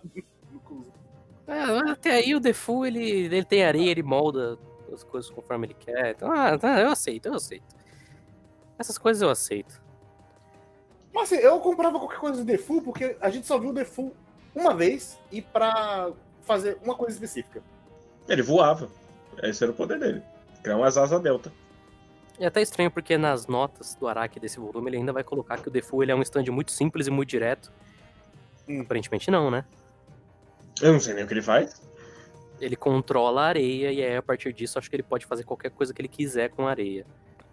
É, 1.47 1.91
até 1.91 2.11
aí 2.11 2.33
o 2.33 2.39
Defu, 2.39 2.85
ele, 2.85 3.25
ele 3.25 3.43
tem 3.43 3.63
areia, 3.63 3.91
ele 3.91 4.03
molda 4.03 4.57
as 4.93 5.03
coisas 5.03 5.29
conforme 5.29 5.67
ele 5.67 5.73
quer. 5.73 6.11
Então, 6.11 6.31
ah, 6.31 6.57
tá, 6.57 6.79
eu 6.79 6.89
aceito, 6.89 7.25
eu 7.25 7.33
aceito. 7.33 7.75
Essas 8.79 8.97
coisas 8.97 9.21
eu 9.21 9.29
aceito. 9.29 9.81
Mas 11.13 11.31
assim, 11.31 11.41
eu 11.41 11.59
comprava 11.59 11.99
qualquer 11.99 12.19
coisa 12.19 12.37
do 12.37 12.45
default 12.45 12.85
porque 12.85 13.17
a 13.19 13.29
gente 13.29 13.45
só 13.45 13.59
viu 13.59 13.71
o 13.71 13.73
default 13.73 14.15
uma 14.55 14.73
vez 14.73 15.19
e 15.29 15.41
pra 15.41 16.11
fazer 16.41 16.77
uma 16.83 16.95
coisa 16.95 17.13
específica. 17.13 17.61
Ele 18.29 18.41
voava. 18.41 18.89
Esse 19.43 19.63
era 19.63 19.71
o 19.71 19.75
poder 19.75 19.99
dele. 19.99 20.23
Criar 20.63 20.77
umas 20.77 20.97
asas 20.97 21.21
delta. 21.21 21.51
É 22.41 22.47
até 22.47 22.59
estranho 22.59 22.89
porque 22.89 23.19
nas 23.19 23.45
notas 23.45 23.93
do 23.93 24.07
Araki 24.07 24.39
desse 24.39 24.59
volume 24.59 24.89
ele 24.89 24.97
ainda 24.97 25.13
vai 25.13 25.23
colocar 25.23 25.61
que 25.61 25.67
o 25.67 25.71
Defu 25.71 26.01
ele 26.01 26.11
é 26.11 26.15
um 26.15 26.23
stand 26.23 26.45
muito 26.45 26.71
simples 26.71 27.05
e 27.05 27.11
muito 27.11 27.29
direto. 27.29 27.71
Hum. 28.67 28.81
Aparentemente 28.81 29.29
não, 29.29 29.51
né? 29.51 29.63
Eu 30.81 30.91
não 30.91 30.99
sei 30.99 31.13
nem 31.13 31.23
o 31.23 31.27
que 31.27 31.35
ele 31.35 31.41
faz. 31.43 31.79
Ele 32.59 32.75
controla 32.75 33.43
a 33.43 33.45
areia 33.45 33.91
e 33.91 34.03
aí, 34.03 34.17
a 34.17 34.23
partir 34.23 34.51
disso, 34.53 34.79
acho 34.79 34.89
que 34.89 34.95
ele 34.95 35.03
pode 35.03 35.23
fazer 35.27 35.43
qualquer 35.43 35.69
coisa 35.69 35.93
que 35.93 36.01
ele 36.01 36.07
quiser 36.07 36.49
com 36.49 36.67
a 36.67 36.71
areia. 36.71 37.05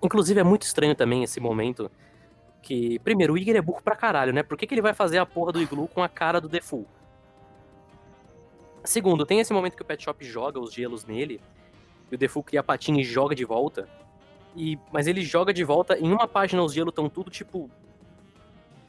Inclusive, 0.03 0.41
é 0.41 0.45
muito 0.45 0.63
estranho 0.63 0.95
também 0.95 1.23
esse 1.23 1.39
momento 1.39 1.91
que, 2.63 2.99
primeiro, 3.01 3.35
o 3.35 3.39
Igor 3.39 3.57
é 3.57 3.61
burro 3.61 3.83
pra 3.83 3.95
caralho, 3.95 4.33
né? 4.33 4.43
Por 4.43 4.57
que, 4.57 4.67
que 4.67 4.73
ele 4.73 4.81
vai 4.81 4.95
fazer 4.95 5.19
a 5.19 5.27
porra 5.27 5.53
do 5.53 5.61
iglu 5.61 5.87
com 5.89 6.03
a 6.03 6.09
cara 6.09 6.41
do 6.41 6.49
Defu? 6.49 6.87
Segundo, 8.83 9.27
tem 9.27 9.39
esse 9.39 9.53
momento 9.53 9.77
que 9.77 9.83
o 9.83 9.85
Pet 9.85 10.03
Shop 10.03 10.25
joga 10.25 10.59
os 10.59 10.73
gelos 10.73 11.05
nele, 11.05 11.43
e 12.11 12.15
o 12.15 12.19
Defu 12.19 12.43
cria 12.43 12.61
a 12.61 12.63
patinha 12.63 13.03
e 13.03 13.05
joga 13.05 13.35
de 13.35 13.45
volta. 13.45 13.87
E, 14.59 14.77
mas 14.91 15.07
ele 15.07 15.23
joga 15.23 15.55
de 15.55 15.63
volta, 15.63 15.97
em 15.97 16.11
uma 16.13 16.27
página 16.27 16.61
os 16.65 16.73
gelos 16.73 16.91
estão 16.91 17.09
tudo, 17.09 17.31
tipo, 17.31 17.71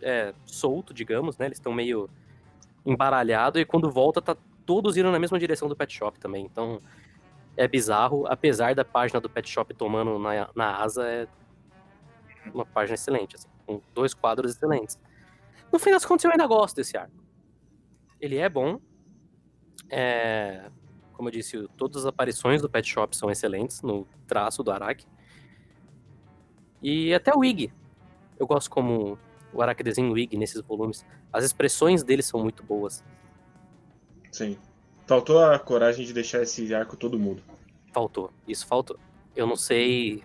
é, 0.01 0.33
solto, 0.43 0.91
digamos, 0.91 1.37
né? 1.37 1.45
Eles 1.45 1.59
estão 1.59 1.71
meio 1.71 2.09
embaralhado 2.83 3.59
e 3.59 3.65
quando 3.65 3.91
volta 3.91 4.19
tá 4.19 4.35
todos 4.65 4.97
indo 4.97 5.11
na 5.11 5.19
mesma 5.19 5.37
direção 5.37 5.69
do 5.69 5.75
Pet 5.75 5.93
Shop 5.93 6.19
também. 6.19 6.43
Então 6.43 6.79
é 7.55 7.67
bizarro, 7.67 8.25
apesar 8.25 8.73
da 8.73 8.83
página 8.83 9.21
do 9.21 9.29
Pet 9.29 9.47
Shop 9.47 9.71
tomando 9.75 10.17
na, 10.17 10.49
na 10.55 10.81
asa, 10.81 11.07
é 11.07 11.27
uma 12.51 12.65
página 12.65 12.95
excelente, 12.95 13.35
assim, 13.35 13.47
com 13.67 13.79
dois 13.93 14.15
quadros 14.15 14.55
excelentes. 14.55 14.99
No 15.71 15.77
fim 15.77 15.91
das 15.91 16.03
contas, 16.03 16.25
eu 16.25 16.31
ainda 16.31 16.47
gosto 16.47 16.77
desse 16.77 16.97
arco. 16.97 17.13
Ele 18.19 18.37
é 18.37 18.49
bom. 18.49 18.79
É, 19.87 20.71
como 21.13 21.29
eu 21.29 21.33
disse, 21.33 21.67
todas 21.77 21.97
as 21.97 22.05
aparições 22.07 22.59
do 22.59 22.69
Pet 22.69 22.87
Shop 22.89 23.15
são 23.15 23.29
excelentes 23.29 23.83
no 23.83 24.07
traço 24.25 24.63
do 24.63 24.71
Araki. 24.71 25.05
E 26.81 27.13
até 27.13 27.35
o 27.35 27.43
Ig. 27.43 27.71
Eu 28.37 28.47
gosto 28.47 28.69
como 28.69 29.17
o 29.53 29.61
Araki 29.61 29.83
desenha 29.83 30.11
o 30.11 30.17
Ig 30.17 30.37
nesses 30.37 30.61
volumes. 30.61 31.05
As 31.31 31.43
expressões 31.43 32.03
dele 32.03 32.21
são 32.21 32.41
muito 32.41 32.63
boas. 32.63 33.03
Sim. 34.31 34.57
Faltou 35.05 35.43
a 35.43 35.57
coragem 35.57 36.05
de 36.05 36.13
deixar 36.13 36.41
esse 36.43 36.73
arco 36.73 36.95
todo 36.95 37.19
mudo. 37.19 37.41
Faltou, 37.91 38.31
isso 38.47 38.65
faltou. 38.67 38.97
Eu 39.35 39.47
não 39.47 39.55
sei 39.55 40.23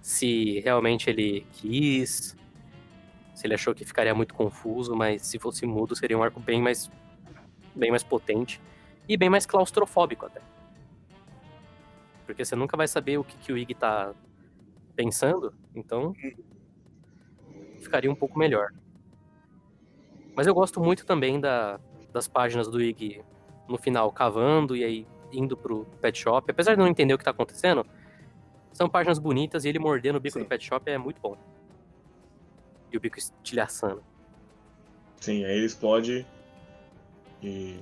se 0.00 0.60
realmente 0.60 1.08
ele 1.10 1.46
quis, 1.52 2.36
se 3.34 3.46
ele 3.46 3.54
achou 3.54 3.74
que 3.74 3.84
ficaria 3.84 4.14
muito 4.14 4.34
confuso, 4.34 4.96
mas 4.96 5.22
se 5.22 5.38
fosse 5.38 5.66
mudo 5.66 5.94
seria 5.94 6.16
um 6.16 6.22
arco 6.22 6.40
bem 6.40 6.60
mais 6.60 6.90
bem 7.74 7.90
mais 7.90 8.02
potente 8.02 8.60
e 9.08 9.16
bem 9.16 9.28
mais 9.28 9.46
claustrofóbico 9.46 10.26
até. 10.26 10.40
Porque 12.26 12.44
você 12.44 12.56
nunca 12.56 12.76
vai 12.76 12.88
saber 12.88 13.18
o 13.18 13.24
que, 13.24 13.36
que 13.36 13.52
o 13.52 13.58
Ig 13.58 13.74
tá 13.74 14.14
pensando, 14.94 15.54
então 15.74 16.14
ficaria 17.80 18.10
um 18.10 18.14
pouco 18.14 18.38
melhor. 18.38 18.72
Mas 20.34 20.46
eu 20.46 20.54
gosto 20.54 20.80
muito 20.80 21.04
também 21.04 21.40
da, 21.40 21.78
das 22.12 22.26
páginas 22.26 22.68
do 22.68 22.80
Ig 22.80 23.22
no 23.68 23.76
final 23.76 24.10
cavando 24.12 24.76
e 24.76 24.84
aí 24.84 25.06
indo 25.32 25.56
pro 25.56 25.84
pet 26.00 26.18
shop. 26.18 26.50
Apesar 26.50 26.74
de 26.74 26.78
não 26.78 26.86
entender 26.86 27.14
o 27.14 27.18
que 27.18 27.24
tá 27.24 27.30
acontecendo, 27.30 27.86
são 28.72 28.88
páginas 28.88 29.18
bonitas 29.18 29.64
e 29.64 29.68
ele 29.68 29.78
mordendo 29.78 30.16
o 30.16 30.20
bico 30.20 30.38
Sim. 30.38 30.44
do 30.44 30.48
pet 30.48 30.64
shop 30.64 30.90
é 30.90 30.98
muito 30.98 31.20
bom. 31.20 31.36
E 32.90 32.96
o 32.96 33.00
bico 33.00 33.18
estilhaçando. 33.18 34.02
Sim, 35.20 35.44
aí 35.44 35.56
ele 35.56 35.66
explode 35.66 36.26
e 37.42 37.80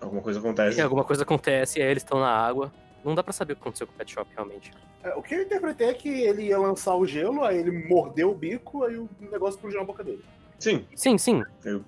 alguma 0.00 0.22
coisa 0.22 0.38
acontece. 0.38 0.78
E 0.78 0.80
alguma 0.80 1.04
coisa 1.04 1.22
acontece 1.22 1.78
e 1.78 1.82
aí 1.82 1.90
eles 1.90 2.02
estão 2.02 2.20
na 2.20 2.30
água. 2.30 2.72
Não 3.04 3.14
dá 3.14 3.22
pra 3.22 3.32
saber 3.32 3.52
o 3.52 3.56
que 3.56 3.62
aconteceu 3.62 3.86
com 3.86 3.94
o 3.94 3.96
pet 3.96 4.12
shop 4.12 4.30
realmente. 4.34 4.72
É, 5.02 5.14
o 5.14 5.22
que 5.22 5.34
eu 5.34 5.42
interpretei 5.42 5.88
é 5.88 5.94
que 5.94 6.08
ele 6.08 6.44
ia 6.44 6.58
lançar 6.58 6.94
o 6.96 7.06
gelo, 7.06 7.44
aí 7.44 7.56
ele 7.58 7.70
mordeu 7.88 8.30
o 8.30 8.34
bico, 8.34 8.84
aí 8.84 8.96
o 8.96 9.08
negócio 9.20 9.56
explodiu 9.56 9.78
na 9.80 9.84
boca 9.86 10.02
dele. 10.02 10.24
Sim, 10.58 10.84
Sim, 10.96 11.16
sim. 11.16 11.42
Eu- 11.64 11.84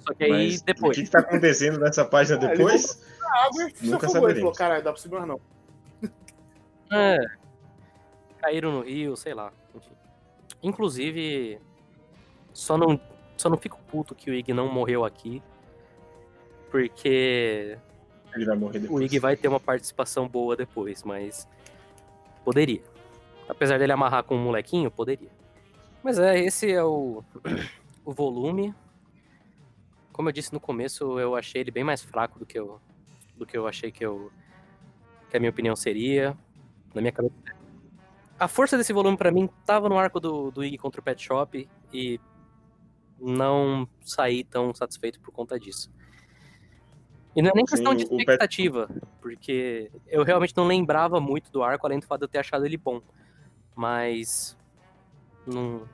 Só 0.00 0.12
que 0.14 0.24
aí 0.24 0.30
mas 0.30 0.62
depois. 0.62 0.96
o 0.96 1.00
que, 1.00 1.06
que 1.06 1.10
tá 1.12 1.20
acontecendo 1.20 1.78
nessa 1.78 2.04
página 2.04 2.38
Ah, 2.40 2.44
ele 2.46 2.56
depois? 2.56 3.00
A 3.22 3.46
água 3.46 3.68
e 3.68 3.76
se 3.76 3.86
Nunca 3.86 4.06
afogou. 4.06 4.28
Ele 4.28 4.38
saberemos. 4.38 4.38
falou, 4.40 4.52
caralho, 4.54 4.82
dá 4.84 4.92
pra 4.92 5.00
subir 5.00 5.14
mais 5.16 5.28
não. 5.28 5.40
É. 6.92 7.18
Caíram 8.40 8.72
no 8.72 8.80
rio, 8.82 9.16
sei 9.16 9.34
lá. 9.34 9.52
Inclusive, 10.62 11.60
só 12.52 12.76
não, 12.76 12.98
só 13.36 13.48
não 13.48 13.56
fico 13.56 13.78
puto 13.90 14.14
que 14.14 14.30
o 14.30 14.34
Ig 14.34 14.52
não 14.52 14.66
morreu 14.72 15.04
aqui. 15.04 15.42
Porque 16.70 17.78
Ele 18.34 18.44
vai 18.44 18.56
morrer 18.56 18.78
o 18.78 18.82
depois. 18.82 19.04
Ig 19.04 19.18
vai 19.18 19.36
ter 19.36 19.48
uma 19.48 19.60
participação 19.60 20.26
boa 20.28 20.56
depois, 20.56 21.02
mas 21.04 21.46
poderia. 22.48 22.82
Apesar 23.46 23.78
dele 23.78 23.92
amarrar 23.92 24.24
com 24.24 24.34
um 24.34 24.42
molequinho, 24.42 24.90
poderia. 24.90 25.28
Mas 26.02 26.18
é, 26.18 26.38
esse 26.38 26.72
é 26.72 26.82
o, 26.82 27.22
o 28.06 28.12
volume. 28.14 28.74
Como 30.10 30.30
eu 30.30 30.32
disse 30.32 30.54
no 30.54 30.58
começo, 30.58 31.20
eu 31.20 31.36
achei 31.36 31.60
ele 31.60 31.70
bem 31.70 31.84
mais 31.84 32.02
fraco 32.02 32.38
do 32.38 32.46
que 32.46 32.58
eu, 32.58 32.80
do 33.36 33.44
que 33.44 33.56
eu 33.56 33.68
achei 33.68 33.92
que, 33.92 34.04
eu, 34.04 34.32
que 35.28 35.36
a 35.36 35.40
minha 35.40 35.50
opinião 35.50 35.76
seria. 35.76 36.34
Na 36.94 37.02
minha 37.02 37.12
cabeça. 37.12 37.34
A 38.40 38.48
força 38.48 38.78
desse 38.78 38.94
volume 38.94 39.18
pra 39.18 39.30
mim 39.30 39.46
tava 39.66 39.86
no 39.86 39.98
arco 39.98 40.18
do, 40.18 40.50
do 40.50 40.64
Ig 40.64 40.78
contra 40.78 41.02
o 41.02 41.04
Pet 41.04 41.22
Shop 41.22 41.68
e 41.92 42.18
não 43.20 43.86
saí 44.00 44.42
tão 44.42 44.72
satisfeito 44.72 45.20
por 45.20 45.32
conta 45.32 45.60
disso. 45.60 45.90
E 47.38 47.42
não 47.42 47.50
é 47.50 47.54
nem 47.54 47.64
questão 47.64 47.94
de 47.94 48.02
expectativa, 48.02 48.90
porque 49.22 49.92
eu 50.08 50.24
realmente 50.24 50.56
não 50.56 50.66
lembrava 50.66 51.20
muito 51.20 51.52
do 51.52 51.62
arco, 51.62 51.86
além 51.86 52.00
do 52.00 52.04
fato 52.06 52.18
de 52.20 52.24
eu 52.24 52.28
ter 52.28 52.38
achado 52.38 52.66
ele 52.66 52.76
bom. 52.76 53.00
Mas. 53.76 54.56
Não. 55.46 55.88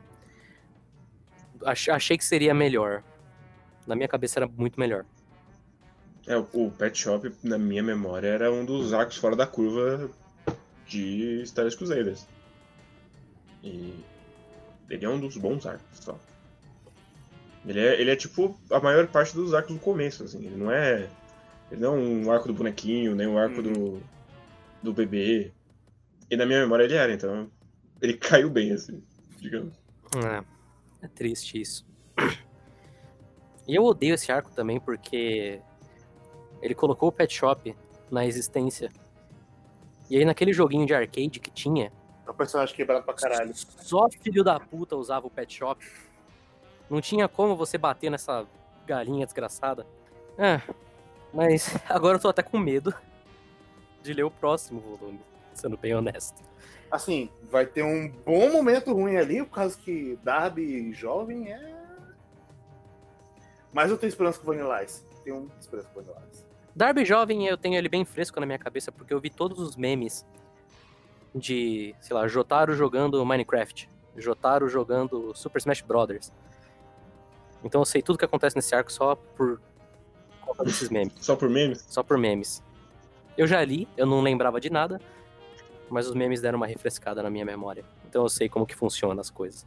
ach- 1.67 1.91
Achei 1.91 2.17
que 2.17 2.25
seria 2.25 2.55
melhor. 2.55 3.03
Na 3.87 3.95
minha 3.95 4.09
cabeça 4.09 4.39
era 4.39 4.47
muito 4.49 4.81
melhor. 4.81 5.05
É, 6.27 6.35
o- 6.39 6.71
Pet 6.79 6.97
Shop, 6.97 7.31
na 7.43 7.59
minha 7.59 7.83
memória, 7.83 8.29
era 8.29 8.51
um 8.51 8.65
dos 8.65 8.95
arcos 8.95 9.19
fora 9.19 9.37
da 9.37 9.47
curva 9.47 10.09
de 10.87 11.43
Stars 11.43 11.75
Crusaders. 11.75 12.27
E 13.63 14.03
ele 14.89 15.05
é 15.05 15.09
um 15.11 15.21
dos 15.21 15.37
bons 15.37 15.67
arcos, 15.67 15.85
só. 16.01 16.19
Ele 17.67 17.81
é, 17.81 18.01
ele 18.01 18.11
é 18.11 18.17
tipo 18.17 18.59
a 18.71 18.81
maior 18.81 19.07
parte 19.09 19.35
dos 19.35 19.53
arcos 19.53 19.75
do 19.75 19.81
começo, 19.81 20.25
assim. 20.25 20.47
Ele 20.47 20.57
não 20.57 20.71
é. 20.73 21.07
Ele 21.75 21.83
não 21.83 21.97
é 21.97 21.99
um 21.99 22.31
arco 22.31 22.47
do 22.47 22.55
bonequinho, 22.55 23.17
nem 23.17 23.27
um 23.27 23.37
arco 23.37 23.61
do, 23.61 24.01
do 24.81 24.93
bebê. 24.93 25.53
E 26.31 26.37
na 26.37 26.47
minha 26.47 26.61
memória 26.61 26.85
ele 26.85 26.95
era, 26.95 27.13
então. 27.13 27.51
Ele 28.01 28.15
caiu 28.17 28.49
bem, 28.49 28.73
assim, 28.73 29.03
digamos. 29.39 29.75
É, 30.17 30.45
é 31.05 31.09
triste 31.09 31.61
isso. 31.61 31.85
E 33.67 33.75
eu 33.75 33.83
odeio 33.83 34.15
esse 34.15 34.31
arco 34.31 34.53
também 34.53 34.79
porque 34.79 35.61
ele 36.63 36.75
colocou 36.75 37.09
o 37.09 37.13
Pet 37.13 37.35
Shop 37.35 37.75
na 38.09 38.25
existência. 38.25 38.91
E 40.09 40.17
aí 40.17 40.25
naquele 40.25 40.53
joguinho 40.53 40.87
de 40.87 40.95
arcade 40.95 41.41
que 41.41 41.51
tinha, 41.51 41.91
É 42.25 42.31
um 42.31 42.35
personagem 42.35 42.75
quebrado 42.77 43.05
pra 43.05 43.15
caralho. 43.15 43.53
só 43.55 44.09
filho 44.11 44.45
da 44.45 44.61
puta 44.61 44.95
usava 44.97 45.27
o 45.27 45.31
Pet 45.31 45.53
Shop. 45.53 45.85
Não 46.89 47.01
tinha 47.01 47.27
como 47.27 47.57
você 47.57 47.77
bater 47.77 48.11
nessa 48.11 48.47
galinha 48.87 49.27
desgraçada. 49.27 49.85
É, 50.39 50.61
mas 51.35 51.77
agora 51.91 52.17
eu 52.17 52.21
tô 52.21 52.29
até 52.29 52.43
com 52.43 52.59
medo 52.59 52.95
de 54.03 54.13
ler 54.13 54.23
o 54.23 54.31
próximo 54.31 54.81
volume, 54.81 55.21
sendo 55.53 55.77
bem 55.77 55.95
honesto. 55.95 56.43
Assim, 56.91 57.29
vai 57.51 57.67
ter 57.67 57.83
um 57.83 58.09
bom 58.09 58.51
momento 58.53 58.93
ruim 58.93 59.17
ali, 59.17 59.43
por 59.43 59.55
causa 59.55 59.77
que 59.77 60.19
Darby 60.23 60.93
jovem 60.93 61.53
é. 61.53 61.75
Mas 63.73 63.91
eu 63.91 63.99
tenho 63.99 64.09
esperança 64.09 64.39
com 64.39 64.45
o 64.45 64.55
Vanilla 64.55 64.85
Ice. 64.85 65.05
Tenho 65.25 65.51
esperança 65.59 65.89
com 65.89 65.99
o 65.99 66.03
Vanilla 66.03 66.23
Ice. 66.31 66.45
Darby 66.77 67.05
Jovem, 67.05 67.47
eu 67.47 67.57
tenho 67.57 67.77
ele 67.77 67.89
bem 67.89 68.05
fresco 68.05 68.41
na 68.41 68.47
minha 68.47 68.59
cabeça, 68.59 68.91
porque 68.91 69.15
eu 69.15 69.21
vi 69.21 69.31
todos 69.31 69.61
os 69.61 69.77
memes 69.77 70.27
de, 71.35 71.95
sei 72.01 72.15
lá, 72.15 72.27
Jotaro 72.27 72.75
jogando 72.75 73.25
Minecraft, 73.25 73.89
Jotaro 74.17 74.69
jogando 74.69 75.33
Super 75.35 75.59
Smash 75.59 75.83
Brothers. 75.83 76.33
Então 77.63 77.81
eu 77.81 77.85
sei 77.85 78.03
tudo 78.03 78.19
que 78.19 78.25
acontece 78.25 78.57
nesse 78.57 78.75
arco 78.75 78.93
só 78.93 79.15
por 79.15 79.61
conta 80.45 80.65
desses 80.65 80.89
memes, 80.91 81.13
Só 81.21 81.35
por 81.37 81.49
memes? 81.49 81.85
só 81.89 82.03
por 82.03 82.19
memes. 82.19 82.63
Eu 83.37 83.47
já 83.47 83.65
li, 83.65 83.89
eu 83.97 84.07
não 84.07 84.21
lembrava 84.21 84.61
de 84.61 84.71
nada, 84.71 85.01
mas 85.91 86.07
os 86.09 86.15
memes 86.15 86.41
deram 86.41 86.57
uma 86.57 86.67
refrescada 86.67 87.23
na 87.23 87.31
minha 87.31 87.45
memória. 87.45 87.85
Então 88.09 88.23
eu 88.23 88.29
sei 88.29 88.49
como 88.49 88.67
que 88.67 88.75
funciona 88.77 89.21
as 89.21 89.31
coisas. 89.31 89.67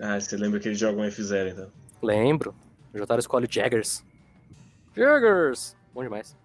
Ah, 0.00 0.20
você 0.20 0.36
lembra 0.36 0.60
que 0.60 0.68
eles 0.68 0.78
jogam 0.78 1.04
F0, 1.04 1.52
então. 1.52 1.70
Lembro, 2.02 2.54
o 2.92 2.98
Jotaro 2.98 3.18
escolhe 3.20 3.46
Jaggers. 3.50 4.04
Jaggers! 4.94 5.74
Bom 5.94 6.02
demais. 6.02 6.36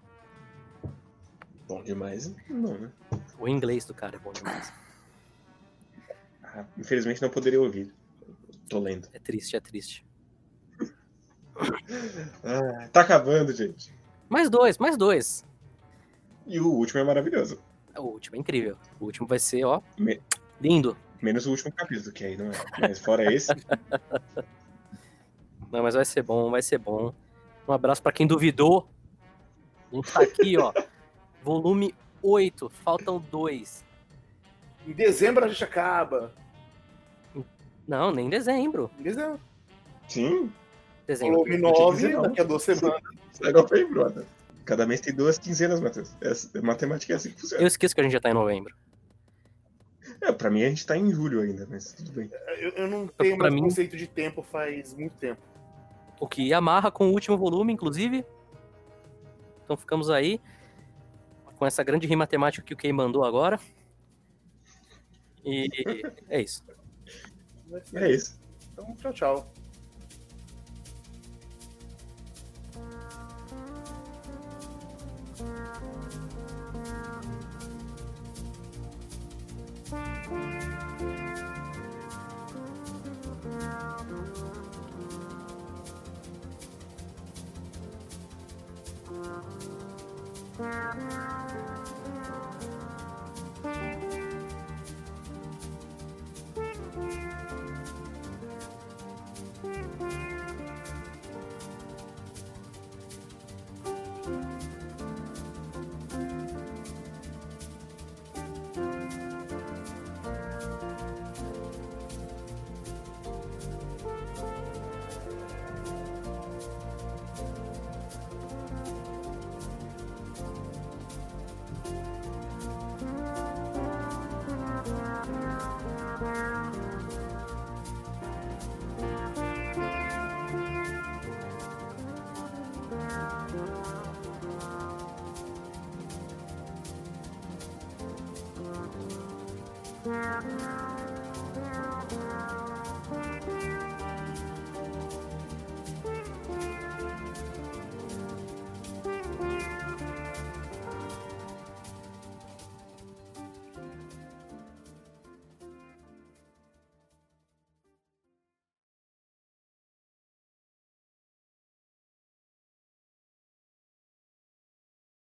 Bom 1.68 1.82
demais. 1.82 2.34
Não, 2.48 2.78
né? 2.78 2.90
O 3.38 3.46
inglês 3.48 3.84
do 3.84 3.92
cara 3.94 4.16
é 4.16 4.18
bom 4.18 4.32
demais. 4.32 4.72
Ah, 6.42 6.64
infelizmente 6.78 7.20
não 7.22 7.30
poderia 7.30 7.60
ouvir. 7.60 7.92
Tô 8.68 8.78
lendo. 8.78 9.08
É 9.12 9.18
triste, 9.18 9.56
é 9.56 9.60
triste. 9.60 10.04
Ah, 12.44 12.88
tá 12.92 13.00
acabando, 13.02 13.52
gente. 13.52 13.92
Mais 14.28 14.48
dois, 14.50 14.78
mais 14.78 14.96
dois. 14.96 15.44
E 16.46 16.58
o 16.60 16.66
último 16.68 17.00
é 17.00 17.04
maravilhoso. 17.04 17.60
O 17.96 18.02
último 18.02 18.36
é 18.36 18.38
incrível. 18.38 18.76
O 18.98 19.04
último 19.06 19.26
vai 19.26 19.38
ser, 19.38 19.64
ó, 19.64 19.80
Me- 19.98 20.20
lindo. 20.60 20.96
Menos 21.20 21.46
o 21.46 21.50
último 21.50 21.70
capítulo, 21.72 22.12
que 22.12 22.24
aí 22.24 22.36
não 22.36 22.46
é. 22.46 22.52
Mas 22.80 22.98
fora 22.98 23.32
esse, 23.32 23.52
Não, 25.70 25.82
mas 25.82 25.94
vai 25.94 26.04
ser 26.04 26.22
bom, 26.22 26.50
vai 26.50 26.62
ser 26.62 26.78
bom. 26.78 27.14
Um 27.66 27.72
abraço 27.72 28.02
pra 28.02 28.12
quem 28.12 28.26
duvidou. 28.26 28.88
A 29.90 29.94
gente 29.96 30.12
tá 30.12 30.22
aqui, 30.22 30.56
ó. 30.58 30.72
Volume 31.42 31.94
8, 32.22 32.68
faltam 32.84 33.18
dois. 33.30 33.84
Em 34.86 34.92
dezembro 34.92 35.44
a 35.44 35.48
gente 35.48 35.62
acaba. 35.64 36.32
Não, 37.86 38.10
nem 38.12 38.28
dezembro. 38.28 38.90
Em 38.98 39.02
dezembro. 39.02 39.40
Sim, 40.08 40.52
Dezembro. 41.06 41.36
Volume 41.38 41.54
eu 41.56 41.60
tinha 41.60 41.72
que 41.72 41.80
9, 41.80 41.96
dizer 41.96 42.12
não. 42.14 42.22
daqui 42.22 42.40
a 42.40 42.44
duas 42.44 42.62
semanas. 42.62 43.00
é 43.42 43.74
bem, 43.74 43.92
brother. 43.92 44.24
Cada 44.64 44.86
mês 44.86 45.00
tem 45.00 45.14
duas 45.14 45.38
quinzenas, 45.38 45.80
Matheus. 45.80 46.14
É, 46.20 46.58
a 46.58 46.62
matemática 46.62 47.12
é 47.12 47.16
assim 47.16 47.30
que 47.30 47.40
funciona. 47.40 47.62
Eu 47.62 47.66
esqueço 47.66 47.94
que 47.94 48.00
a 48.00 48.04
gente 48.04 48.12
já 48.12 48.20
tá 48.20 48.30
em 48.30 48.34
novembro. 48.34 48.74
É, 50.20 50.30
pra 50.30 50.48
mim 50.50 50.62
a 50.62 50.68
gente 50.68 50.86
tá 50.86 50.96
em 50.96 51.10
julho 51.10 51.40
ainda, 51.40 51.66
mas 51.68 51.92
tudo 51.92 52.12
bem. 52.12 52.30
Eu, 52.58 52.70
eu 52.70 52.88
não 52.88 53.08
tenho 53.08 53.36
Pra 53.36 53.44
mais 53.50 53.54
mim- 53.54 53.62
conceito 53.62 53.96
de 53.96 54.06
tempo 54.06 54.40
faz 54.42 54.94
muito 54.94 55.14
tempo. 55.16 55.40
O 56.20 56.28
que 56.28 56.54
amarra 56.54 56.92
com 56.92 57.08
o 57.08 57.12
último 57.12 57.36
volume, 57.36 57.72
inclusive. 57.72 58.24
Então 59.64 59.76
ficamos 59.76 60.08
aí 60.10 60.40
com 61.56 61.66
essa 61.66 61.82
grande 61.82 62.06
rima 62.06 62.24
temática 62.26 62.64
que 62.64 62.72
o 62.74 62.76
Kay 62.76 62.92
mandou 62.92 63.24
agora. 63.24 63.58
E 65.44 65.66
é 66.28 66.40
isso. 66.40 66.62
É 67.94 68.10
isso. 68.12 68.40
Então, 68.72 68.94
tchau, 68.96 69.12
tchau. 69.12 69.52